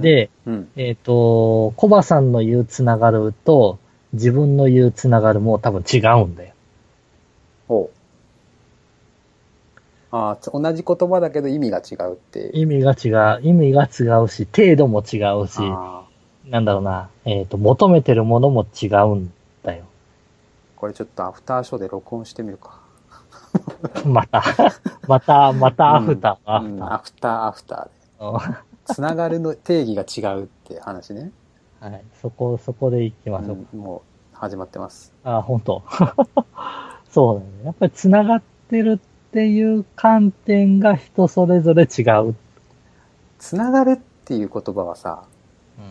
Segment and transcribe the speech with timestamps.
[0.00, 0.68] で、うん。
[0.76, 3.78] えっ、と、コバさんの言うつながると、
[4.12, 6.54] 自分の言うつながるも多分違うんだよ。
[7.68, 7.96] ほう。
[10.16, 12.50] ああ、つ同じ言葉だけど意味が違うって。
[12.54, 15.58] 意味が違う、意味が違うし、程度も違うし、
[16.48, 19.32] なんだろうな、えっ、と、求めてるものも違うん
[19.62, 19.84] だよ。
[20.76, 22.80] これちょっとアフターショーで録音してみるか。
[24.04, 24.42] また、
[25.08, 27.90] また、またアフター、アフうんタアフター、アフターで。
[28.88, 28.94] ー。
[28.94, 31.30] つながるの定義が違うって話ね。
[31.80, 33.66] はい、そこ、そこで行きましょう。
[33.72, 34.02] うんも
[34.34, 35.14] う始まってます。
[35.24, 35.82] あ、本当
[37.10, 37.46] そうだね。
[37.64, 42.34] やっぱり繋がってるっていう観点が人それぞれ違う。
[43.38, 45.22] つながるっていう言葉はさ、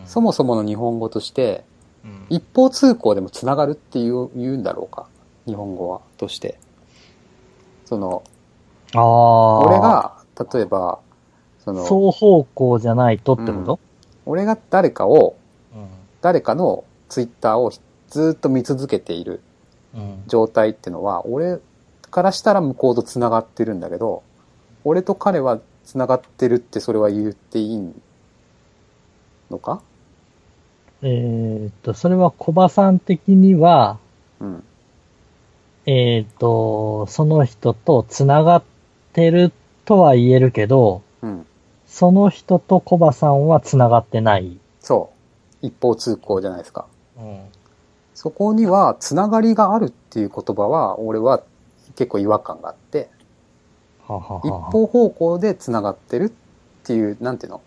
[0.04, 1.64] そもそもの日本語として、
[2.04, 5.06] うん一方通行でもつながるっていう言うんだろうか？
[5.44, 6.58] 日本語は、として。
[7.84, 8.22] その、
[8.94, 9.58] ああ。
[9.66, 10.16] 俺、が、
[10.52, 11.00] 例えば、
[11.66, 13.78] その、双方向じゃないとってこと、
[14.24, 15.36] 俺が誰かを、
[15.74, 15.86] うん
[16.22, 17.70] 誰かのツイッターを
[18.08, 19.40] ずーっと見続けている
[19.94, 21.58] うん状態ってのは、俺
[22.10, 24.22] からしたら向こうと繋がってるんだけど、
[24.82, 27.92] 俺と彼は繋がってるってそれは言っていい
[29.50, 29.82] のか？
[31.02, 33.98] えーっと、それは小葉さん的には、
[34.40, 34.64] うん。
[35.84, 38.62] えーっと、その人と繋がっ
[39.12, 39.52] てる
[39.84, 41.05] とは言えるけど、うん。
[41.96, 44.58] その人と小葉さんは繋がってない。
[44.80, 45.12] そ
[45.62, 45.66] う。
[45.66, 46.84] 一方通行じゃないですか。
[47.18, 47.40] うん。
[48.14, 51.42] そこには、つながりがあるっていう言葉は、俺は
[51.94, 53.08] 結構違和感があって、
[54.06, 56.32] ははは一方方向でつながってるっ
[56.84, 57.62] ていう、なんていうの？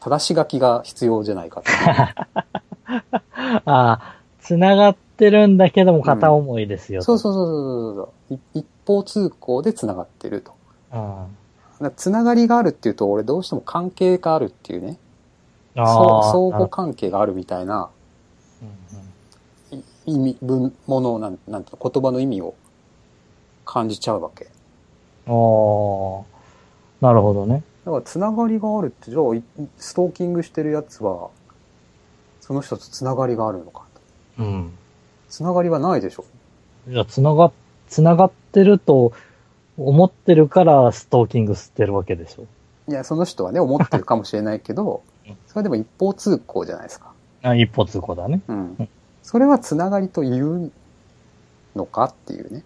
[0.00, 2.96] 正し書きが必要じゃないかっていう。
[3.64, 7.00] ああ、繋がってるんだけども片思いですよ。
[7.00, 10.52] そうそうそうそうそうい一方通行でつながってると。
[10.92, 11.36] うん。
[11.96, 14.98] つながりがあるっていうと、俺どうしても関係があるっていうね、
[15.76, 17.88] あ相互関係があるみたいな
[20.06, 22.54] 意味、文、ものをなん、なんていうの言葉の意味を
[23.64, 24.44] 感じちゃうわけ。
[24.44, 24.48] あ
[25.28, 25.30] あ、
[27.00, 27.62] なるほどね。
[27.84, 29.42] だからつながりがあるって、じゃあ、い
[29.78, 31.30] ストーキングしてるやつは、
[32.40, 33.84] その人とつながりがあるのか
[34.36, 34.42] と。
[34.42, 34.72] うん。
[35.28, 36.24] つながりはないでしょ。
[36.88, 37.52] じゃあ、つなが、
[37.88, 39.12] つながってると
[39.88, 42.46] 思ってるからストーキングしてるわけでしょ。
[42.88, 47.12] いや、その人はね、思ってるかもしれないけどうん、それでも一方通行じゃないですか。
[47.42, 48.42] あ一歩通行だね。
[48.48, 48.88] うん。
[49.22, 50.72] それはつながりと言う
[51.74, 52.64] のかっていうね。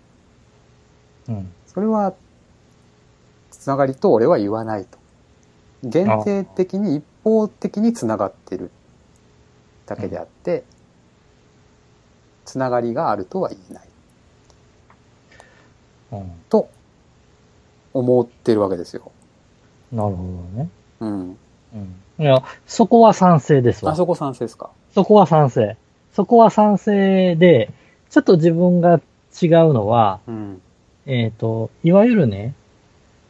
[1.29, 1.53] うん。
[1.67, 2.15] それは、
[3.51, 4.99] つながりと俺は言わないと。
[5.83, 8.71] 限定的に一方的につながってる
[9.87, 10.65] だけであって、
[12.45, 13.89] つながりがあるとは言えない
[16.13, 16.33] うん。
[16.49, 16.71] と
[17.94, 19.12] 思ってるわけですよ。
[19.93, 20.25] なるほ
[20.56, 20.69] どね。
[21.00, 21.21] うん。
[21.31, 21.94] うん。
[22.19, 23.93] いや、そこは賛成ですわ。
[23.93, 24.71] あそこ賛成ですか？
[24.93, 25.77] そこは賛成。
[26.12, 27.71] そこは賛成で、
[28.10, 29.00] ちょっと自分が
[29.41, 30.60] 違うのは、うん。
[31.06, 32.54] えっ、と、いわゆるね、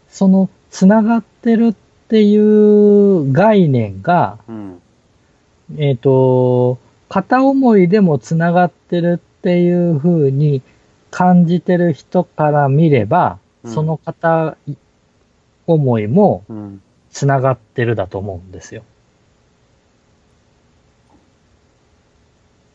[0.09, 1.75] その、つながってるっ
[2.09, 4.83] ていう概念が、うん。
[5.77, 10.63] えっ、と、片思いでもつながってるっていう風に
[11.11, 14.57] 感じてる人から見れば、うんその片
[15.67, 16.83] 思いもうん。
[17.11, 18.83] つながってるだと思うんですよ。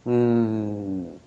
[0.06, 1.20] うーん。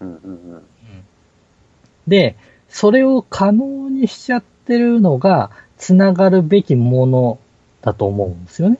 [2.09, 2.37] で、
[2.69, 7.39] それを可能にしちゃってるのが、つながるべきもの
[7.83, 8.79] だと思うんですよね。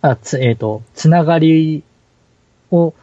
[0.00, 1.84] あ、つ、えっ、と、つながり
[2.70, 2.94] を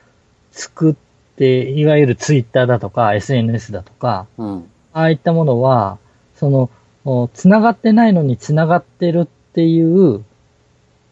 [0.51, 0.95] 作っ
[1.35, 4.71] て、いわゆるツイッターだとか SNS だとか、うん。
[4.93, 5.99] ああいったものは、
[6.35, 6.69] その、お
[7.33, 10.23] つながってないのにつながってるっていう、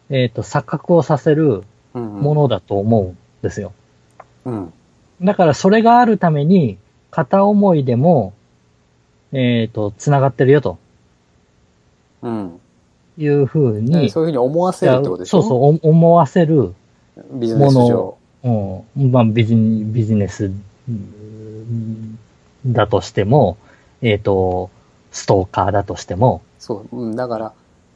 [0.08, 2.20] えっ、と、錯覚をさせるうん。
[2.20, 3.72] ものだと思うんですよ。
[4.44, 4.72] うん。
[5.22, 6.78] だからそれがあるために、
[7.10, 8.32] 片思いでも、
[9.32, 10.78] えっ、と、繋がってるよと
[12.22, 12.60] うん。
[13.18, 15.42] いうふうねに、そういうふうに思わせるってことでしょ？
[15.42, 16.74] そうそう、お思わせる、
[17.32, 18.16] ビジネス上。
[18.44, 20.46] うん、まあビジビジネス
[20.88, 22.18] うん
[22.64, 23.58] だとしても、
[24.00, 24.70] えっ、と、
[25.10, 26.96] ストーカーだとしても、そう。
[26.96, 27.16] うん。
[27.16, 27.52] だから、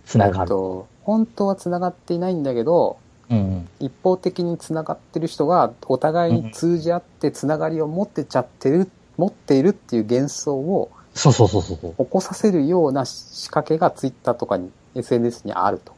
[0.06, 0.40] 繋がる。
[0.42, 2.98] えっと、本当は繋がっていないんだけど、
[3.30, 3.68] うん。
[3.80, 12.04] 一方的に繋がってる人がお互いに通じ合って繋がりを持ってちゃってる、持っているっていう幻想をそうそうそうそう。
[12.04, 15.94] 起こさせるような仕掛けがツイッターとかに SNS にあると。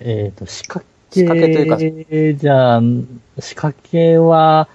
[0.00, 2.80] えっ、と、仕掛け、仕掛けというかじゃあ、
[3.38, 4.68] 仕掛けは、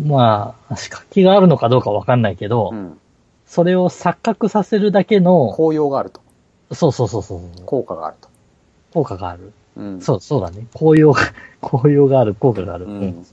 [0.00, 2.98] まあ、仕掛けがあるのかどうかわかんないけど、うん。
[3.46, 6.20] それを錯覚させるだけの、効用があると。
[6.72, 8.28] そうそうそうそう、効果があると。
[8.92, 9.52] 効果がある。
[9.76, 10.00] うん。
[10.00, 10.66] そう、そうだね。
[10.74, 11.20] 紅葉が、
[11.60, 12.86] 効用がある、効果がある。
[12.86, 13.26] うん。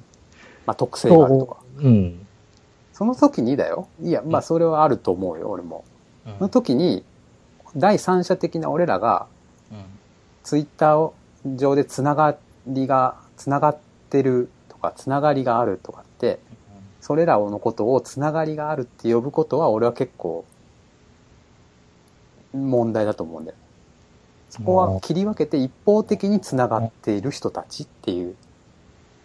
[0.66, 1.58] まあ、特性があるとか。
[1.78, 2.28] うん。
[2.94, 3.88] その時にだよ。
[4.02, 5.84] いや、まあ、それはあると思うよ、俺も。
[6.38, 7.04] その時に、
[7.76, 9.26] 第三者的な俺らが、
[10.44, 11.14] ツイッターを
[11.46, 12.36] 上でつなが
[12.68, 13.78] りが、つながっ
[14.10, 16.04] てるとか、つながりがあるとか
[17.02, 20.46] それらのことをつながりがあるって呼ぶことは、俺は結構、
[22.54, 23.58] 問題だと思うんだよ。
[24.50, 28.36] そこは切り分けて一方的につながっている人たちっていう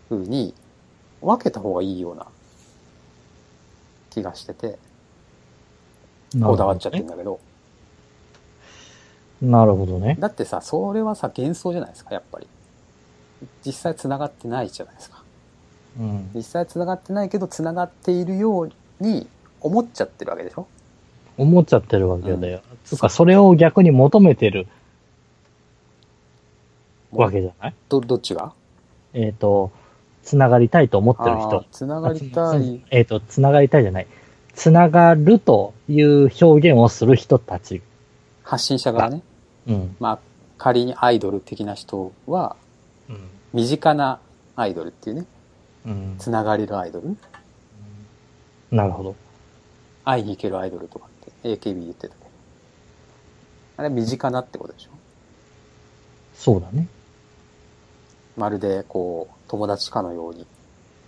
[0.08, 0.54] 風に
[1.20, 2.28] 分けた方がいいような
[4.10, 4.78] 気がしてて、
[6.40, 7.40] こだわっちゃってるんだけど。
[9.42, 10.16] なるほどね。
[10.18, 12.46] だってさ、それはさ、幻想じゃないですか、やっぱり。
[13.64, 15.15] 実際繋がってないじゃないですか。
[15.98, 16.30] うん。
[16.34, 18.70] 実際繋がってないけど、繋がっているよう
[19.00, 19.26] に
[19.60, 20.66] 思っちゃってるわけでしょ？
[21.38, 22.60] 思っちゃってるわけだよ。
[22.84, 24.66] つうか、それを逆に求めてる
[27.12, 27.74] わけじゃない？
[27.88, 28.52] ど、どっちが？
[29.14, 29.70] えっ、と、
[30.22, 31.64] つながりたいと思ってる人。
[31.72, 32.82] 繋がりたい。
[32.90, 34.06] えっ、と、つながりたいじゃない。
[34.54, 37.82] つながるという表現をする人たち。
[38.42, 39.22] 発信者側ね。
[39.66, 39.96] うん。
[40.00, 40.18] まあ、
[40.58, 42.56] 仮にアイドル的な人は、
[43.08, 43.20] うん。
[43.52, 44.20] 身近な
[44.54, 45.26] アイドルっていうね、
[45.86, 46.16] うん。
[46.18, 47.16] 繋がれるアイドル？
[48.70, 49.14] なるほど。
[50.04, 51.10] 会いに行けるアイドルとかっ
[51.42, 52.26] て AKB 言ってたけど。
[53.78, 54.90] あれは身近なってことでしょ？
[56.34, 56.88] そうだね。
[58.36, 60.46] まるでこう、友達かのように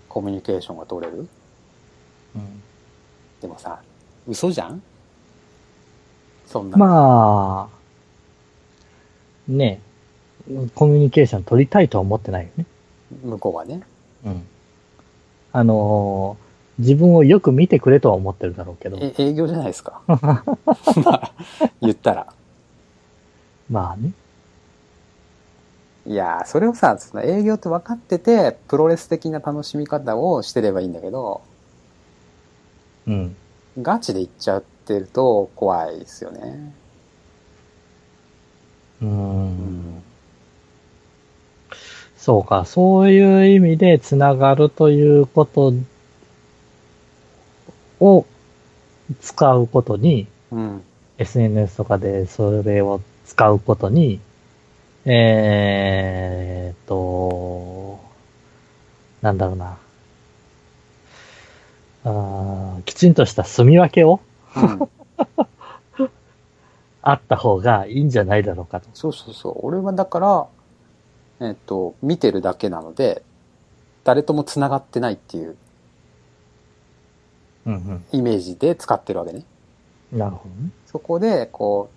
[0.08, 1.28] コミュニケーションが取れる？
[2.36, 2.62] うん。
[3.40, 3.80] でもさ、
[4.26, 4.82] 嘘じゃん？
[6.46, 6.78] そんな。
[6.78, 7.78] まあ、
[9.50, 9.80] ね
[10.75, 12.64] コミュニケーション取りたいとは思ってないよね。
[13.22, 13.82] 向こうはね。
[14.25, 14.46] うん。
[15.58, 18.99] あのー自分をよく見てくれとは思ってるだろうけど。
[19.00, 20.00] え、営業じゃないですか。
[20.06, 21.32] まあ、
[21.81, 22.32] 言ったら。
[23.69, 24.12] まあね。
[26.06, 31.43] いやー、それをさ、その営業って分かってて、プロレス的な楽しみ方をしてればいいんだけど、
[33.08, 33.37] うん。
[33.82, 36.72] ガチで行っちゃってると怖いですよね。
[39.02, 40.02] うーん。
[42.18, 45.72] そうか、そういう意味でつながるということ
[48.00, 48.26] を
[49.20, 50.82] 使うことに、うん。
[51.18, 54.20] SNS とかでそれを使うことに、
[55.04, 57.98] えーっと、
[59.22, 59.78] なんだろうな。
[62.04, 64.20] あーきちんとした住み分けを
[64.56, 64.88] うん。
[67.02, 68.88] あった方がいいんじゃないだろうかと。
[68.92, 69.58] そうそうそう。
[69.62, 70.46] 俺はだから、
[71.40, 73.23] えっと、見てるだけなので、
[74.05, 75.56] 誰とも繋がってないっていう
[77.67, 79.44] うんイメージで使ってるわけね。
[80.12, 80.19] うん。
[80.19, 80.70] なるほどね。
[80.87, 81.90] そこで、こ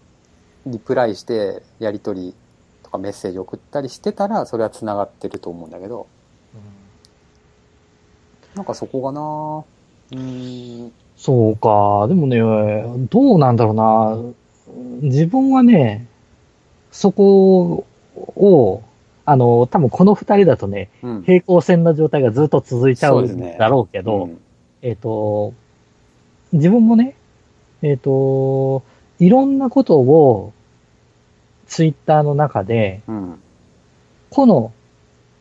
[0.66, 2.36] う、リプライして、やりとり
[2.84, 6.08] とかメッセージ送ったりしてたら、それは繋がってると思うんだけど、
[8.56, 9.64] なんかそこがな
[10.12, 12.08] うーん、そうか。
[12.10, 12.40] でもね、
[13.10, 14.18] どうなんだろうな。
[15.02, 16.08] 自分はね、
[16.92, 17.86] そこ
[18.18, 18.84] を、
[19.31, 21.24] あの、多分この二人だとね、うん。
[21.24, 24.42] 平行線の状態がずっと続いちゃうんだろうけど、うん
[24.81, 25.54] えっ、と、
[26.51, 27.16] 自分もね、
[27.81, 28.83] えっ、と、
[29.19, 30.54] いろんなことを、
[31.68, 33.39] ツイッターの中で、うん。
[34.31, 34.74] この、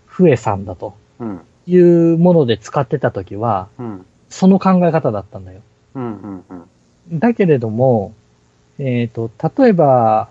[0.06, 1.40] ふえさんだとうん。
[1.66, 4.06] いうもので使ってたときは、うん。
[4.28, 5.62] その考え方だったんだよ。
[5.94, 6.02] うん。
[6.04, 6.44] うん。
[7.10, 7.18] うん。
[7.18, 8.12] だけれども、
[8.78, 10.28] えっ、と、例えば、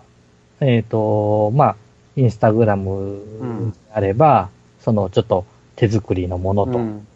[0.61, 1.75] えっ、と、まあ、
[2.19, 4.49] インスタグラムであれば、
[4.81, 5.45] そのちょっと
[5.75, 7.07] 手作りのものとうん。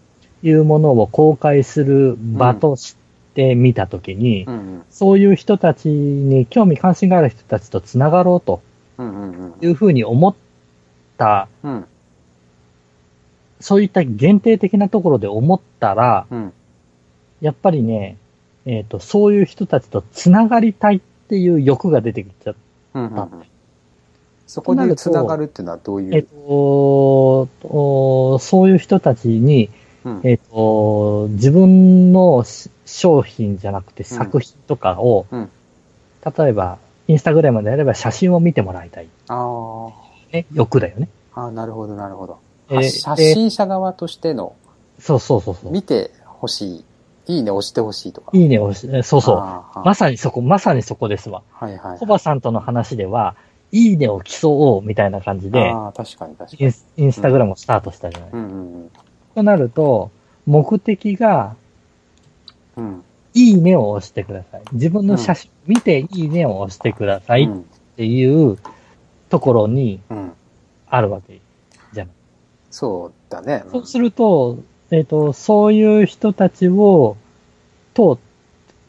[0.44, 2.98] いうものを公開する場とし
[3.34, 4.84] て見たときに、うん。
[4.90, 8.62] そういう人たちに興味関心がある人たちとつながろうと
[8.98, 9.32] うん。
[9.32, 9.54] うん。
[9.62, 10.36] いうふうに思っ
[11.18, 11.86] た、うん。
[13.60, 16.54] そういった限定的なところで思ったら、うん。
[17.40, 18.18] やっぱりね、
[18.66, 22.56] えっ、と、そういう人たちとつながりたいっていう欲が出てきちゃう。
[22.96, 23.04] うん。
[23.06, 23.30] うん。
[24.48, 29.70] そこで繋がるっていうのはどういえっ、う、とと、そういう人たちに、
[30.04, 35.50] うんえっ、と、自分のし商品じゃなくて作品とかを、うん
[36.38, 36.78] 例えば、
[37.10, 39.10] インスタグラムであれば写真を見てもらいたい。
[39.28, 39.92] あー
[40.32, 41.10] ね、欲だよね。
[41.34, 42.40] あー、なるほど、なるほど。
[42.70, 44.56] えー発発信者側としての、
[45.00, 45.72] そうそうそうそう。
[45.72, 46.86] 見てほしい、
[47.36, 48.32] いいね押してほしいとか。
[48.34, 49.86] いいねをし、そうそう。
[49.86, 51.44] まさにそこ、まさにそこですわ。
[51.52, 52.00] はいはい。
[52.00, 53.36] コバさんとの話では、
[53.74, 56.64] いいねを競おうみたいな感じで、ああ、確かに確かに。
[56.64, 58.30] インスインスタグラムをスタートしたじゃない。
[58.32, 58.92] うんうん
[59.34, 60.12] となると、
[60.46, 61.56] 目的が、
[62.78, 62.86] うん。
[62.86, 63.04] うん。
[63.34, 64.62] いいねを押してください。
[64.74, 67.66] 自分の写真、見ていいねを押してくださいっうん
[67.98, 68.60] ていう
[69.30, 70.34] ところにうん。
[70.88, 71.40] あるわけ
[71.94, 72.14] じゃない。
[72.70, 73.64] そうだね。
[73.72, 74.60] そうすると、
[74.92, 77.18] えっ、と、そういう人たちを、
[77.96, 78.20] と、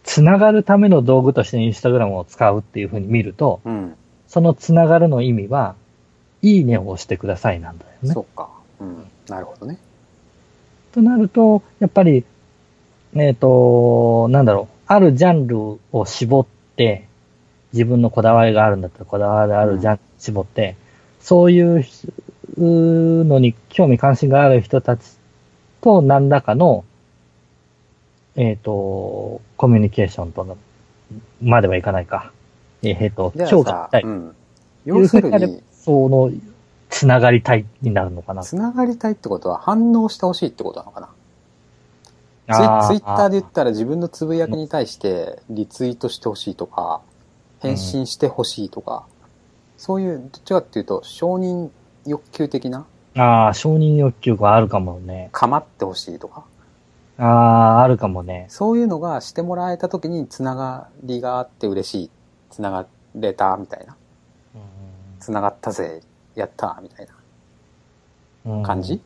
[0.03, 3.97] つながるための道具としてインスタグラムを使うっていうふうに見ると、うん。
[4.35, 5.77] そのつながるの意味は、
[6.43, 8.13] いいねを押してくださいなんだよね。
[8.15, 8.51] そうか。
[8.81, 9.07] うん。
[9.29, 9.79] なるほどね。
[10.91, 12.25] となると、やっぱり、
[13.15, 17.07] えっ、と、なんだろう、あるジャンルを絞って、
[17.73, 20.75] 自分のこだわりがあるんだったら、こだわりあるジャンルを絞って、
[21.21, 21.85] そういう
[22.59, 25.17] のに興味関心がある人たち
[25.81, 26.85] と何らかの、
[28.35, 30.59] えっ、と、コミュニケーションとの、
[31.41, 32.33] まではいかないか。
[32.91, 34.03] えっ、と、じゃあ評価したい。
[34.03, 34.37] うん。
[34.85, 36.31] 要するにその、
[36.91, 38.43] つながりたいになるのかな。
[38.43, 41.09] つながりたいってことは反応してほしいってことなのかな
[42.47, 47.01] ツイッターで言ったら自分のつぶやきに対してリツイートしてほしいとか、
[47.61, 49.07] 返信してほしいとか、
[49.79, 51.71] そういう、どっちかっていうと承認
[52.07, 52.87] 欲求的な、
[53.17, 55.31] ああ、承認欲求があるかもね。
[55.33, 56.45] 構ってほしいとか、
[57.17, 58.47] ああ、あるかもね。
[58.49, 62.09] そういうのがしてもらえた時につながりがあって嬉しい。
[62.09, 62.14] つ
[62.63, 63.97] ながれた、みたいな。
[65.21, 66.03] つながったぜ、
[66.35, 67.09] やった、みたい
[68.47, 69.01] うんな感じ、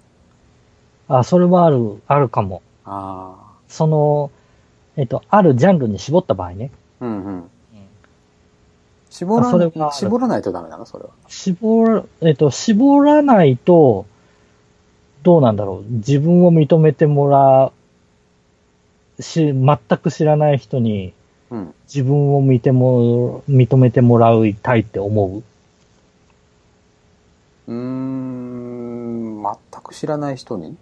[1.09, 2.61] あ、それはある、あるかも。
[2.85, 3.37] あ
[3.69, 4.31] その、
[4.97, 6.71] えっと、あるジャンルに絞った場合ね。
[7.01, 7.05] あ。
[7.05, 7.51] うんうん。
[9.11, 10.87] 絞らあそれはある絞らないとダメなの？
[10.87, 11.11] それは。
[11.29, 14.07] 絞ら、えっと、絞らないと、
[15.23, 15.93] どうなんだろう。
[15.93, 17.73] 自分を認めてもら
[19.19, 21.13] う、し、全く知らない人に
[21.51, 21.75] うん。
[21.87, 25.43] 自分を見ても、認めてもらいたいって思う？
[27.69, 30.77] うーん、全く知らない人に？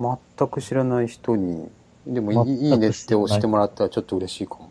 [0.00, 1.68] 全く知らない人に、
[2.06, 4.70] でもいいねって押してもらったらちょっと嬉しいかも。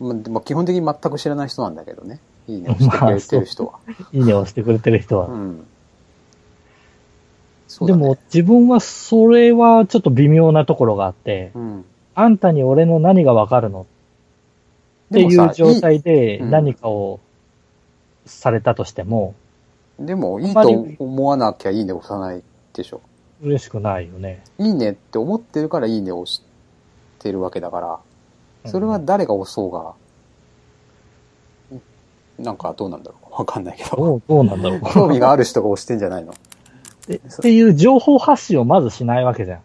[0.00, 2.20] まあ、でも基本的に全く知らない人なんだけどね。
[2.48, 3.78] いいね 押してくれてる人は。
[4.12, 5.26] いいねをしてくれてる人は。
[5.26, 5.58] うん。
[5.58, 5.64] ね
[7.86, 11.84] でも、自分はそれはちょっと微妙なところがあって、うん。
[12.14, 13.86] あんたに俺の何がわかるの？
[15.10, 17.20] っていう状態でうん何かを
[18.26, 19.34] されたとしても、
[19.98, 23.00] でも、いいとり思わなきゃいいね押さないでしょ。
[23.42, 24.42] 嬉しくないよね。
[24.58, 26.42] いいねって思ってるからいいねを押し
[27.18, 27.80] てるわけだか
[28.64, 29.94] ら、それは誰が押そうが、
[32.38, 33.96] なんかどうなんだろうわかんないけど。
[33.96, 34.80] どう、どうなんだろう。
[34.92, 36.34] 興味がある人が押してんじゃないの
[37.08, 39.60] えっていう情報発信をまずしないわけじゃん。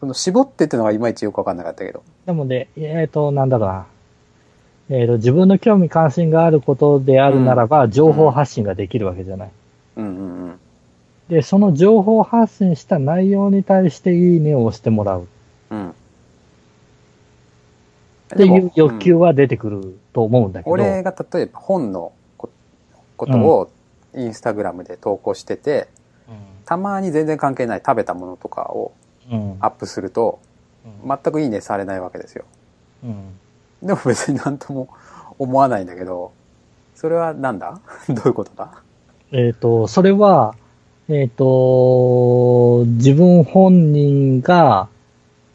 [0.00, 2.02] その絞ってってのがいまいちよくわかんなかったけど。
[2.26, 3.86] なので、えっ、と、なんだろうな。
[4.90, 9.50] えっ、と、自分の興味関心があることであるならば、情報発信ができるわけじゃない。
[9.96, 10.60] うんうんうん。
[11.28, 15.24] で、その情報発信した内容に対していいねを押してもらうっ
[15.70, 15.94] うん。
[18.28, 20.70] ていう欲求は、は出てくると思うんだけど。
[20.70, 22.50] 俺が例えば本のこ
[23.16, 23.70] ことを
[24.14, 25.88] インスタグラムで投稿してて、
[26.66, 28.98] たまに全然関係ない食べたものとかをうん。
[28.98, 29.03] うん
[29.60, 30.38] アップすると、
[31.02, 31.08] うん。
[31.08, 32.44] 全くいいねされないわけですよ。
[33.04, 33.38] うん。
[33.82, 34.88] でも別になんとも
[35.38, 36.32] 思わないんだけど、
[36.94, 37.80] それはなんだ？
[38.08, 38.82] どういうことだ？
[39.32, 40.54] えっ、と、それは、
[41.08, 44.88] えっ、と、自分本人が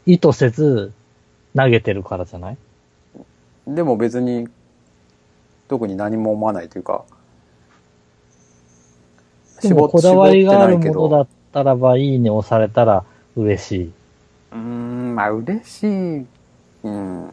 [0.06, 0.92] 意図せず
[1.56, 2.58] 投げてるからじゃない？
[3.66, 4.48] でも別に
[5.68, 7.04] 特に何も思わないというか、
[9.62, 13.04] でもこだわりがあるものだったらば、いいねをされたら
[13.40, 13.92] 嬉しい。
[14.52, 16.26] うーん、まあ嬉しい。
[16.84, 17.30] うん。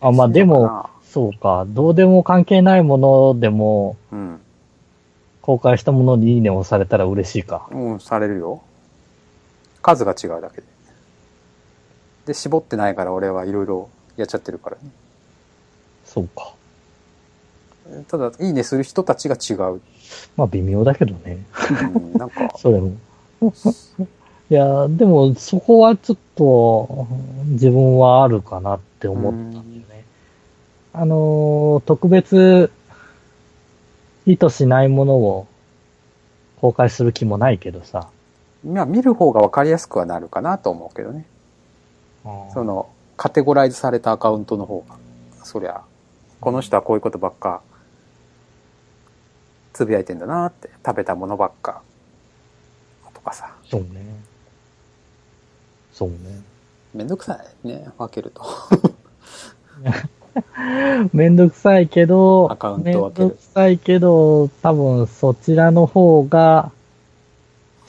[0.00, 4.40] あ、まあでも、そうか、どうでも関係ないものでも、うん。
[5.42, 7.68] 公開したものにいいねをされたら嬉しいか。
[7.70, 8.62] うん、されるよ。
[9.80, 10.66] 数が違うだけで。
[12.26, 14.90] で、絞ってないから俺はいろいろやっちゃってるからね。
[16.04, 16.52] そうか。
[18.08, 19.80] ただ、いいねする人たちが違う。
[20.36, 21.38] まあ微妙だけどね。
[21.94, 22.92] うん、なんか、 それも。
[24.50, 27.06] いや、でもそこはちょっと
[27.46, 30.04] 自分はあるかなって思ったんだよね。
[30.92, 32.70] あのー、特別
[34.24, 35.46] 意図しないものを
[36.60, 38.08] 公開する気もないけどさ。
[38.64, 41.26] まあ見る方が分かりやすくはなるかなと思うけどね。
[42.52, 44.96] その、カテゴライズされたアカウントの方が、
[45.44, 45.82] そりゃ、
[46.40, 47.62] この人はこういうことばっか、
[49.72, 51.82] つぶやいてんだなって、食べたものばっか、
[53.14, 54.27] とかさ、そうね。
[55.98, 56.16] そうね。
[56.94, 58.44] めんどくさいね、分けると。
[61.12, 66.70] めんどくさいけどアカウン、めんト分けるどくさいけど、多分そちらの方が、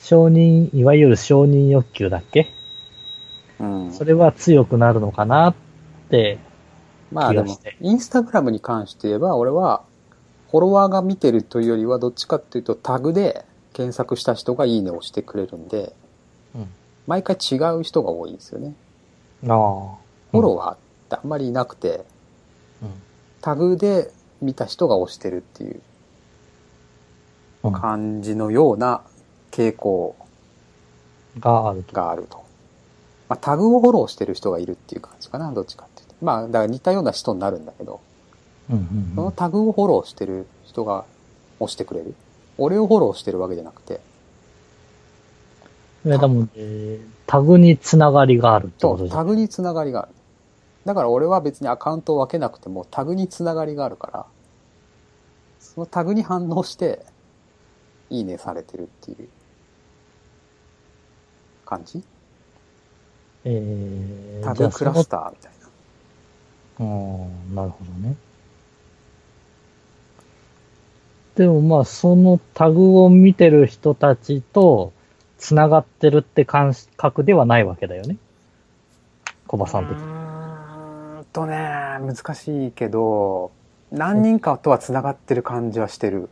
[0.00, 2.48] 承認、いわゆる承認欲求だっけ？
[3.60, 3.92] うん。
[3.92, 5.54] それは強くなるのかなっ
[6.10, 6.38] て、
[7.12, 9.84] まあでもインスタグラムに関して言えば、俺は、
[10.50, 15.99] フォロワーが見てるというよりは、どっちかっていうとタグで、検索した人がいいねを押してくれるんで、うん
[17.10, 18.72] 毎回違う人が多いんですよね。
[19.48, 19.96] ああ。
[20.30, 22.04] フォロワーってあんまりいなくて、
[22.82, 22.90] うん
[23.40, 24.12] タグで
[24.42, 25.80] 見た人が押してるっていう
[27.64, 29.00] うん感じのような
[29.50, 30.14] 傾向
[31.40, 31.92] があると。
[31.94, 32.44] があると。
[33.28, 36.14] まあ、タグをフォローしてる人がいるっていう感じかな、どっちかっていうと。
[36.20, 38.00] まあ、だから似たような人になるんだけど、
[38.70, 41.04] うんうんそのタグをフォローしてる人が
[41.58, 42.14] 押してくれる。
[42.58, 44.00] 俺をフォローしてるわけじゃなくて、
[46.04, 46.10] うん。
[46.10, 49.18] いや、でも、えータグにつながりがあるってこととじゃん。
[49.18, 50.12] タグにつながりがある。
[50.84, 54.26] だから俺は別にアカウントを分けなくてもタグにつながりがあるから、
[55.60, 57.06] そのタグに反応して、
[58.08, 59.28] いいねされてるっていう
[61.64, 62.02] 感じ？
[63.44, 65.52] えー、タグクラスターみたい
[66.80, 66.84] な。
[66.84, 66.88] う
[67.52, 68.16] ん、なるほどね。
[71.36, 74.92] でもまあ、そのタグを見てる人たちと
[75.40, 78.16] 繋がってるって感覚ではないわけだよね。
[79.46, 80.02] コバさん的に。
[80.02, 81.56] うーんとね、
[82.00, 83.50] 難しいけど、
[83.90, 86.28] 何人かとは繋がってる感じはしてる。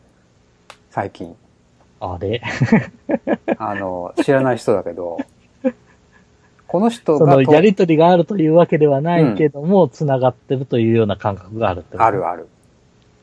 [0.90, 1.34] 最近。
[2.00, 2.42] あれ
[3.58, 5.18] あの、知らない人だけど、
[6.68, 12.04] この人そのがとやりとりがあるというわけではないけども、繋がってるというような感覚があるってこと？
[12.04, 12.46] あるある。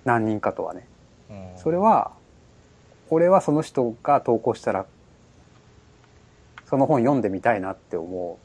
[0.03, 0.87] 何人かとはね。
[1.29, 2.11] うんそれは、
[3.11, 4.85] 俺はその人が投稿したら、
[6.65, 8.39] その本読んでみたいなって思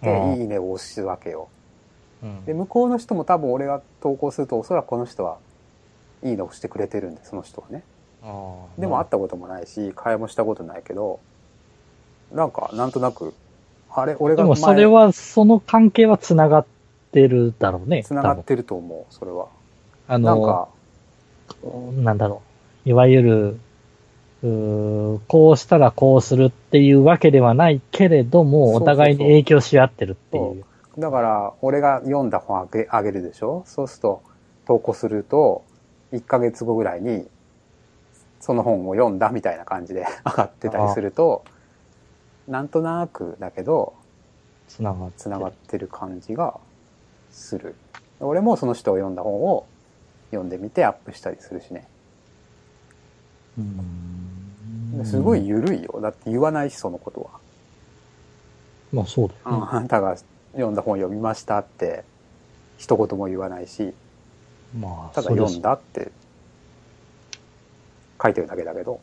[0.00, 0.04] う。
[0.04, 1.48] で、うんいいねを押すわけよ。
[2.22, 5.38] うんで、向こうの人も多分俺が投稿すると、おそらくこの人は、
[6.22, 7.82] いいねを押してくれてるんで、その人はね。
[8.78, 11.20] でも会ったこともないし、会話もしたことないけど、
[12.32, 13.34] なんか、なんとなく、
[13.90, 16.66] あれ、俺でがもそれは、その関係は繋がっ
[17.12, 18.02] てるだろうね。
[18.02, 19.46] 繋がってると思う、それは。
[20.08, 20.68] あの、なんか、
[22.02, 22.42] なんだろ
[22.84, 22.88] う。
[22.88, 23.60] いわゆる、
[25.28, 30.64] こうしたらこうするっていうわけではないけれども、そうそうそうお互いに影響し合ってるっていう。
[30.98, 33.62] だから、俺が読んだ本あげあげるでしょ？
[33.66, 34.22] そうすると、
[34.66, 35.64] 投稿すると、
[36.12, 37.26] 1ヶ月後ぐらいに、
[38.40, 41.44] その本を読んだみたいな感じで 上がってたりすると、
[42.48, 43.94] なんとなくだけど、
[44.68, 45.12] つながってる。
[45.18, 46.58] 繋がってる感じが
[47.30, 47.74] する。
[48.20, 49.66] 俺もその人を読んだ本を
[50.30, 51.86] 読んでみてアップしたりするしね。
[53.58, 54.15] うーん
[55.04, 55.46] すごい。
[55.46, 56.00] 緩いよ。
[56.00, 57.30] だって言わないし、そのことは。
[58.92, 59.62] まあそうだよね。
[59.62, 60.16] うんあんたが
[60.52, 62.04] 読んだ本読みましたって、
[62.78, 63.92] 一言も言わないし、
[64.78, 66.10] まあ、ただ読んだって
[68.22, 69.00] 書いてるだけだけど。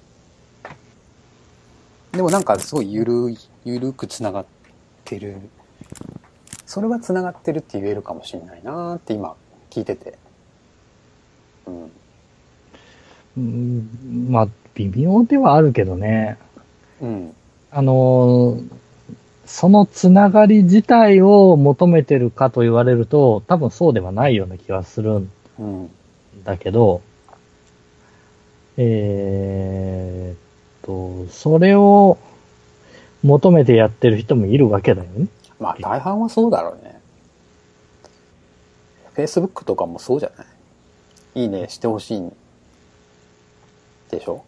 [2.12, 4.46] でもなんかすごいゆるい、ゆるく繋がっ
[5.04, 5.38] てる。
[6.66, 9.36] それは繋がってるって言えるかもしれないなーって今
[9.70, 10.18] 聞いてて。
[11.66, 11.92] うん。
[13.36, 16.38] うんまあ、微妙ではあるけどね。
[17.02, 17.36] うん。
[17.72, 18.68] あのー
[19.46, 25.92] そのつながり自体を求めてるかと言われると、多分そうではないような気はするんうん。
[26.46, 27.02] だけど、
[28.78, 32.18] えーっと、それを
[33.22, 35.28] 求めてやってる人もいるわけだよね。
[35.60, 37.00] まあ大半はそうだろうね。
[39.16, 40.46] Facebook とかもそうじゃな
[41.36, 41.44] い？
[41.44, 42.34] いいねしてほしいん
[44.10, 44.46] でしょ？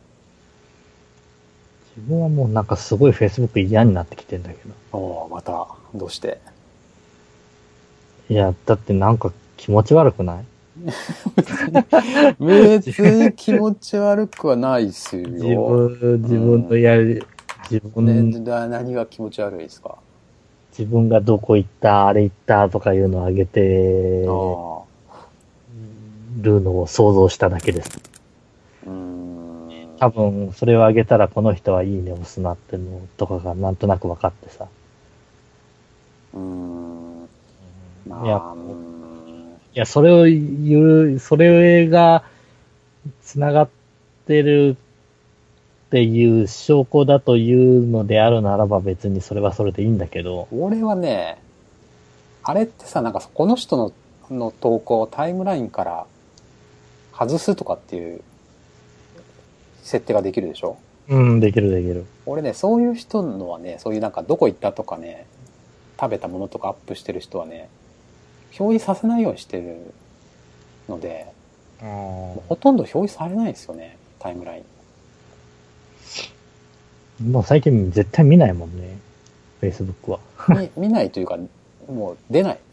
[1.97, 4.73] 自分はもうなんかすごい Facebook 嫌になってきてんだけど。
[4.91, 6.39] おおまた、どうして？
[8.29, 10.45] いや、だってなんか気持ち悪くない？
[12.39, 15.29] 別に気持ち悪くはないっすよ。
[15.29, 17.25] 自分、自分のやる、
[17.71, 19.95] 自分、ね、だ何が気持ち悪いですか？
[20.77, 24.25] 自分がどこ行った、あれ行ったとかいうのをあげて。
[26.41, 27.97] るのを想像しただけです。
[30.05, 34.67] 多分、それをあげたらこの人はいいね押すなってのとかがなんとなく分かってさ。
[36.35, 37.27] うーん。
[38.07, 38.41] まあ、いや
[39.73, 42.23] いや、それを言う、それが
[43.23, 43.69] 繋がっ
[44.27, 44.77] てる
[45.87, 51.41] っていう証拠だというのであるならば別にそれはそれでいいんだけど、俺はね、
[52.43, 53.91] あれってさ、なんかこの人の
[54.29, 56.05] の投稿をタイムラインから
[57.11, 58.21] 外すとかっていう
[59.85, 60.77] 設定ができるでしょ？
[61.07, 62.05] うん、できるできる。
[62.25, 65.25] 俺ね、そういう人のはね、そういうなんかどこ行ったとかね、
[65.99, 67.69] 食べたものとかアップしてる人はね、
[68.59, 69.77] 表示させないようにしてる
[70.89, 71.27] ので、
[71.79, 74.63] ほとんど表示されないんですよね、タイムライ
[77.21, 77.31] ン。
[77.31, 78.97] もう最近絶対見ないもんね。
[79.61, 80.19] Facebook は。
[80.49, 81.37] 見 見ないというか、
[81.87, 82.57] もう出ない。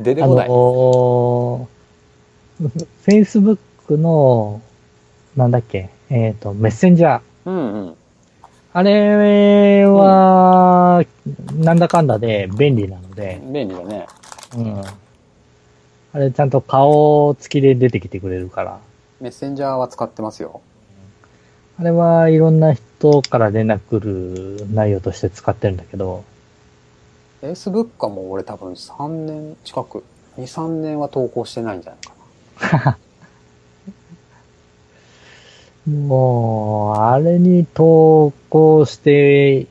[0.00, 0.48] 出てあこない。
[0.48, 3.58] のー、Facebook
[3.92, 4.60] の、
[5.36, 7.20] なんだっけ、えっ、と、メッセンジャー。
[7.46, 7.96] うんうん。
[8.72, 11.04] あれは、
[11.54, 14.06] なんだかんだで便利なので、便利だね。
[14.56, 14.82] うん。
[16.12, 18.80] あれちゃんと顔付きで出てきてくれるから。
[19.20, 20.60] メッセンジャーは使ってますよ。
[21.78, 26.24] あれはいろんな人から連絡来る内容として使ってるんだけど、
[27.42, 30.04] Facebook はもう俺多分3年近く、
[30.38, 32.98] 2、3年は投稿してないんじゃないかな。
[35.86, 39.66] もう、あれに投稿して、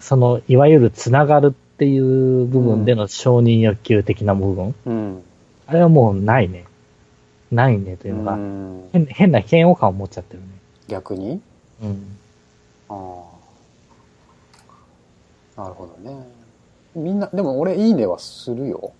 [0.00, 5.22] その、いわゆるつながるっていう部分での承認欲求的な部分、うん。
[5.66, 6.64] あれはもうないね。
[7.50, 10.46] ないねというのが、うん変変な嫌悪感を持っちゃってるね。
[10.88, 11.40] 逆に？
[11.82, 12.16] うん。
[12.88, 13.22] あ
[15.56, 15.62] あ。
[15.62, 16.26] なるほどね。
[16.94, 18.92] みんな、でも俺いいねはするよ。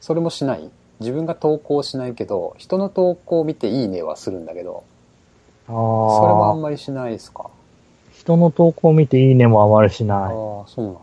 [0.00, 0.70] それもしない？
[1.00, 4.84] 自分が投稿しないけど、人の投稿を見ていいねはするんだけど、
[5.66, 6.60] あそれもあんあ。
[6.60, 7.50] まりしないですか？
[8.12, 10.18] 人の投稿を見ていいねもあまりしない。
[10.18, 11.00] ああ、そうなんだ。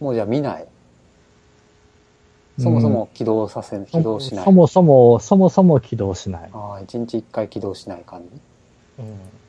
[0.00, 0.66] もうじゃあ見ない？
[2.58, 4.44] そもそも起動させ、起動しない？
[4.44, 6.50] そもそも、そもそも起動しない。
[6.52, 8.22] ああ、一日一回起動しない感
[8.98, 9.04] じ？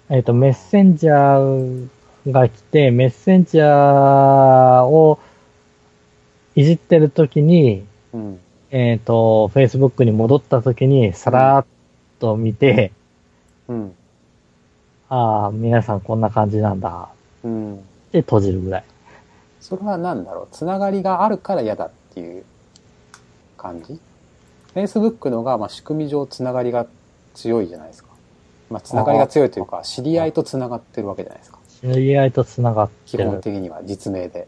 [0.09, 5.19] えっ、と、メッセンジャーが来て、メッセンジャーを
[6.55, 8.39] いじってるときに、うん。
[8.71, 11.65] えっ、と、Facebook に戻ったときに、さらっ
[12.19, 12.91] と見て、
[13.67, 13.95] うん。
[15.09, 17.09] ああ、皆さんこんな感じなんだ。
[17.43, 17.77] うん。
[18.11, 18.83] で、閉じるぐらい。
[19.59, 20.47] それは何だろう？
[20.51, 22.43] つながりがあるから嫌だっていう
[23.57, 23.99] 感じ
[24.73, 26.87] ?Facebook のが、まあ、仕組み上つながりが
[27.33, 28.09] 強いじゃないですか。
[28.69, 31.59] まあ、つながりが強いというか、知り合いとつながってるわけじゃないですか。
[31.81, 33.23] 知り合いと繋がってる。
[33.25, 34.47] 基本的には実名で。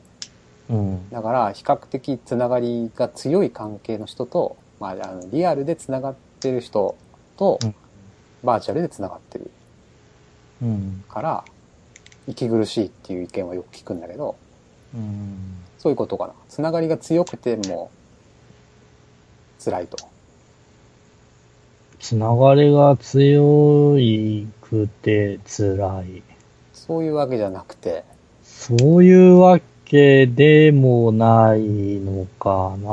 [0.69, 1.10] うん。
[1.10, 6.95] だから、比較的つながりが強い関係の人と、まあ、あの、リアルでつながってる人
[7.38, 7.76] とうん、
[8.43, 9.49] バーチャルでつながってる
[10.62, 11.04] うん。
[11.10, 11.43] から、
[12.28, 14.36] 息苦しいっていう意見はよく聞くんだけど、
[14.93, 15.58] うん。
[15.78, 16.34] そういうことかな。
[16.47, 17.91] つながりが強くても、
[19.63, 19.97] 辛いと。
[21.99, 26.23] つながりが強いくて辛い。
[26.73, 28.04] そういうわけじゃなくて、
[28.43, 31.60] そういうわけでもない
[32.00, 32.88] のかな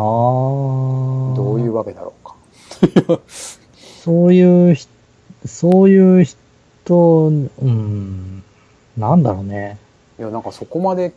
[1.34, 2.34] どういうわけだろうか。
[4.04, 4.86] そういうひ、
[5.46, 8.42] そういう人、うん、
[8.98, 9.78] なんだろうね。
[10.18, 11.14] いや、なんかそこまで、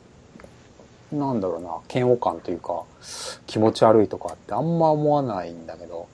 [1.11, 2.83] なんだろうな、嫌悪感というか、
[3.45, 6.07] 気持ち悪いとかってあんま思わないんだけど、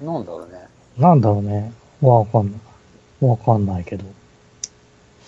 [0.00, 0.66] なんだろうね。
[0.98, 1.72] なんだろうね。
[2.00, 2.60] わかんない。
[3.24, 4.04] わかんないけど。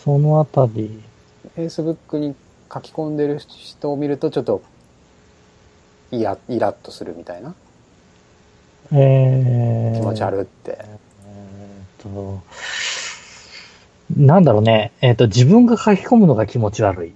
[0.04, 1.00] そのあたり、
[1.56, 2.34] Facebook に
[2.72, 4.62] 書き込んでる人を見るとちょっと、
[6.10, 7.54] いや、イラッとするみたいな？
[8.92, 10.78] えー、気持ち悪いって。
[10.80, 12.42] えーっと、
[14.16, 14.90] なんだろうね。
[15.00, 17.12] えーっと、自分が書き込むのが気持ち悪いっ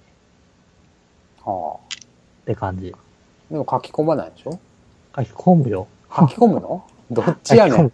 [1.45, 2.47] はあ。
[2.47, 2.95] て感じ。
[3.51, 4.61] でも書き込まないでしょ？
[5.17, 5.89] 書き込むよ。
[6.09, 6.87] 書き込むの？
[7.11, 7.93] どっちやねん。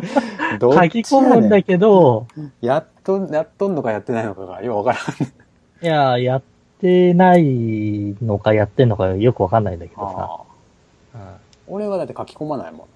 [0.58, 1.30] どっ書き込ちやねん。
[1.40, 2.26] むんだけど、
[2.60, 5.28] やっと、やっとんのかやってないのかがよくわからん。
[5.28, 6.42] いや、やっ
[6.80, 11.36] てないのかやってんのかよくわかんないんだけどああさ。
[11.66, 12.86] 俺はだって書き込まないもん。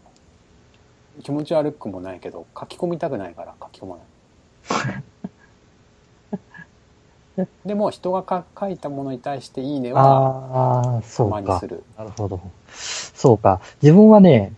[1.23, 4.07] 気持ち悪くもないけど、書き込みたくないから書き込まない。
[7.65, 11.69] でも人がか書いたものに対していいねはああ、たそうかまにす。
[11.69, 11.85] る。
[11.97, 12.41] なるほど。
[12.73, 13.61] そうか。
[13.81, 14.53] 自分はね、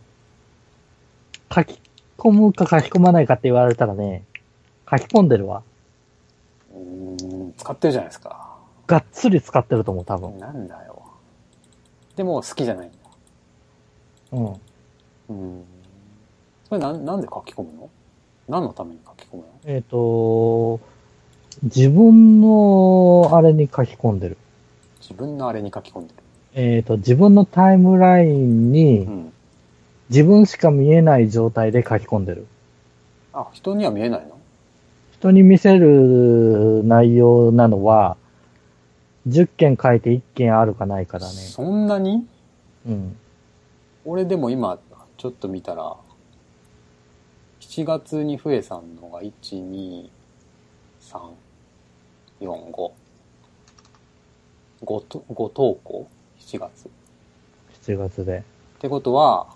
[1.52, 1.80] 書き
[2.16, 4.24] 込むか書き込まないかって言われたらね、
[4.88, 5.62] 書き込んでるわ。
[6.72, 8.56] うーん、使ってるじゃないですか。
[8.86, 10.38] がっつり使ってると思う、多分。
[10.38, 11.02] なんだよ。
[12.16, 12.96] でも好きじゃないんだ。
[14.32, 14.46] うん。
[14.46, 15.64] うーん。
[16.68, 17.90] それなんなんで書き込むの？
[18.48, 19.48] 何のために書き込むの？
[19.64, 20.78] えっ、と、
[21.64, 24.36] 自分のあれに書き込んでる。
[25.00, 26.22] 自分のあれに書き込んでる。
[26.54, 29.32] えっ、と、自分のタイムラインにうん。
[30.10, 32.46] 自分しか見えない状態で書き込んでる。
[33.32, 34.38] あ、人には見えないの？
[35.12, 38.16] 人に見せる内容なのは、
[39.28, 41.32] 10件書いて1件あるかないかだね。
[41.32, 42.26] そんなに？
[42.86, 43.16] うん。
[44.04, 44.78] 俺でも今、
[45.16, 45.94] ちょっと見たら、
[47.60, 50.08] 7月に増えさんのが1、2、
[51.02, 51.20] 3、
[52.40, 52.90] 4、5。
[54.82, 56.08] 5と、5投稿
[56.40, 56.88] ?7 月。
[56.88, 56.90] っ
[57.84, 58.42] 7月で。
[58.80, 59.46] てことは、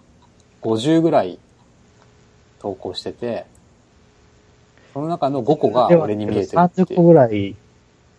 [0.64, 1.38] 50ぐらい
[2.59, 3.44] 投稿してて、
[4.94, 7.55] その中の5個が俺に見えてるって30個ぐらい、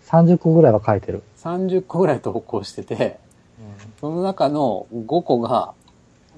[0.05, 1.23] 30個ぐらいは書いてる。
[1.37, 3.17] 30個ぐらい投稿してて、
[3.99, 5.73] その中の5個が、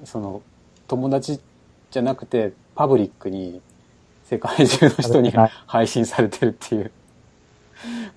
[0.04, 0.42] その、
[0.86, 1.40] 友達
[1.90, 3.60] じゃなくて、パブリックに
[4.24, 6.90] 世界中の人にはい配信されてるっていう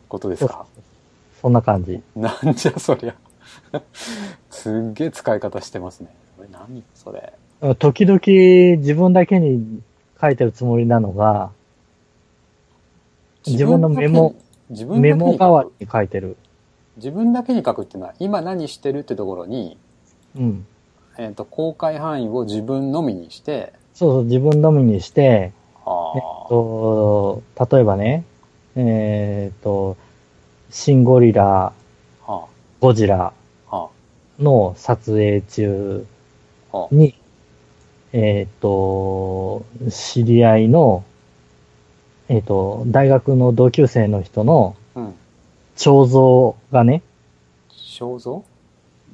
[0.08, 0.66] ことですか？
[1.42, 2.02] そんな感じ。
[2.16, 3.16] なんじゃそりゃ。
[4.50, 6.16] すっげえ使い方してますね。
[6.52, 7.34] 何それ？
[7.78, 8.20] 時々
[8.80, 9.82] 自分だけに
[10.20, 11.52] 書いてるつもりなのが、
[13.46, 14.36] 自分のメモ、
[14.70, 16.38] 自分メにモ代わりに書いてる。
[16.98, 19.78] 自分だけに書くっていうのは、今何してるってところに、
[20.36, 20.66] うん。
[21.20, 25.52] えっ、と、公開範囲を自分のみにして、そうそう、自分のみにして、
[25.86, 28.24] あえっと、例えばね、
[28.76, 29.98] えっと、
[30.72, 31.74] シンゴリラ、
[32.80, 33.34] ゴジラ
[34.40, 36.08] の撮影中。
[36.92, 37.16] に、
[38.14, 41.04] えっと、知り合いの、
[42.30, 45.14] えっと、大学の同級生の人のうん。
[45.78, 47.02] 彫像がね、
[47.72, 48.44] 肖像？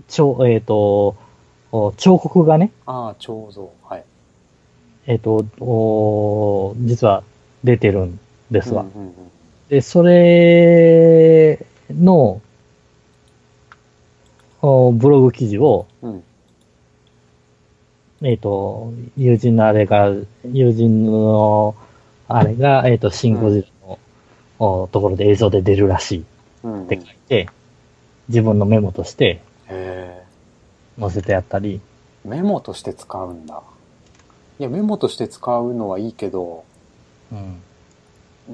[0.10, 1.16] 彫、えっと、
[1.72, 3.72] お彫刻がね、ああ、彫像。
[3.84, 4.04] はい。
[5.06, 7.24] えっと、お実は
[7.64, 8.20] 出てるん
[8.52, 8.82] ですわ。
[8.84, 9.14] うんうんうん
[9.70, 12.42] で、それの、
[14.62, 16.24] おブログ記事を、うん。
[18.24, 20.12] えっ、と、友人のあれが、
[20.44, 21.76] 友人の
[22.28, 24.00] あれが、えっ、と、シンゴジラの、
[24.60, 26.26] おところで映像で出るらしい
[26.64, 26.84] うん。
[26.86, 27.48] って書いて、
[28.28, 30.24] 自分のメモとしてへ
[31.00, 31.80] 載せてやったり、
[32.26, 32.28] え。
[32.28, 33.62] メモとして使うんだ。
[34.60, 36.64] いや、メモとして使うのはいいけど、
[37.32, 37.62] うん。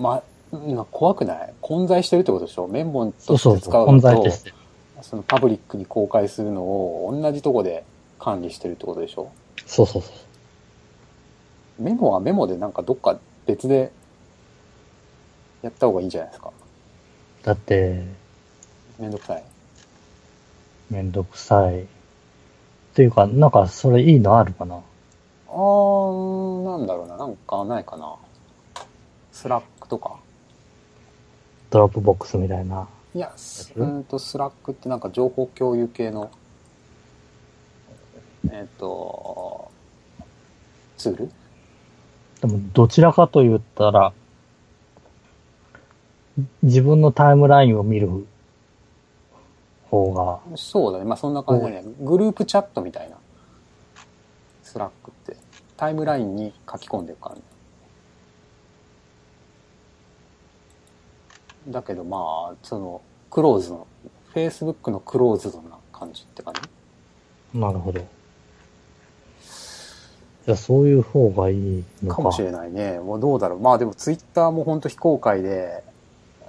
[0.01, 0.21] ま、
[0.51, 1.53] な怖くない？
[1.61, 2.67] 混在してるってことでしょ？
[2.67, 4.53] メモそうそうそう、として使うのと混在と、して。
[5.01, 7.83] そのパブリックに公開するのを同じとこで
[8.19, 9.31] 管理してるってことでしょ？
[9.65, 10.09] そうそうそ
[11.79, 11.81] う。
[11.81, 13.91] メモはメモでなんかどっか別で
[15.61, 16.51] やった方がいいんじゃないですか？
[17.43, 18.03] だって、
[18.99, 19.43] めんどくさい。
[20.89, 21.81] めんどくさい。
[21.83, 21.85] っ
[22.93, 24.75] ていうか、なんか、それいいのあるかな？
[24.75, 27.17] あー、なんだろうな。
[27.17, 28.15] なんかないかな。
[29.31, 30.17] Slack とか。
[31.71, 32.87] Dropbox みたいな。
[33.15, 36.29] いや、すうーんと、 Slack ってなんか情報共有系の、
[38.51, 39.71] えっ、と、
[40.97, 41.31] ツール？
[42.41, 44.13] でも、どちらかと言ったら、
[46.61, 48.25] 自分のタイムラインを見る
[49.89, 51.05] 方が、そうだね。
[51.05, 51.83] まあそんな感じだね。
[52.01, 53.17] グループチャットみたいな。
[54.63, 55.37] Slack って。
[55.77, 57.35] タイムラインに書き込んでいく感
[61.65, 61.71] じ。
[61.71, 63.87] だけどまあ、その、クローズの、
[64.33, 66.53] Facebook のクローズドな感じって感
[67.53, 67.59] じ？
[67.59, 68.05] なるほど。
[70.45, 72.17] じゃあ、そういう方がいいのか。
[72.17, 72.99] かもしれないね。
[72.99, 73.59] もうどうだろう。
[73.59, 75.83] まあでもツイッターも本当非公開で、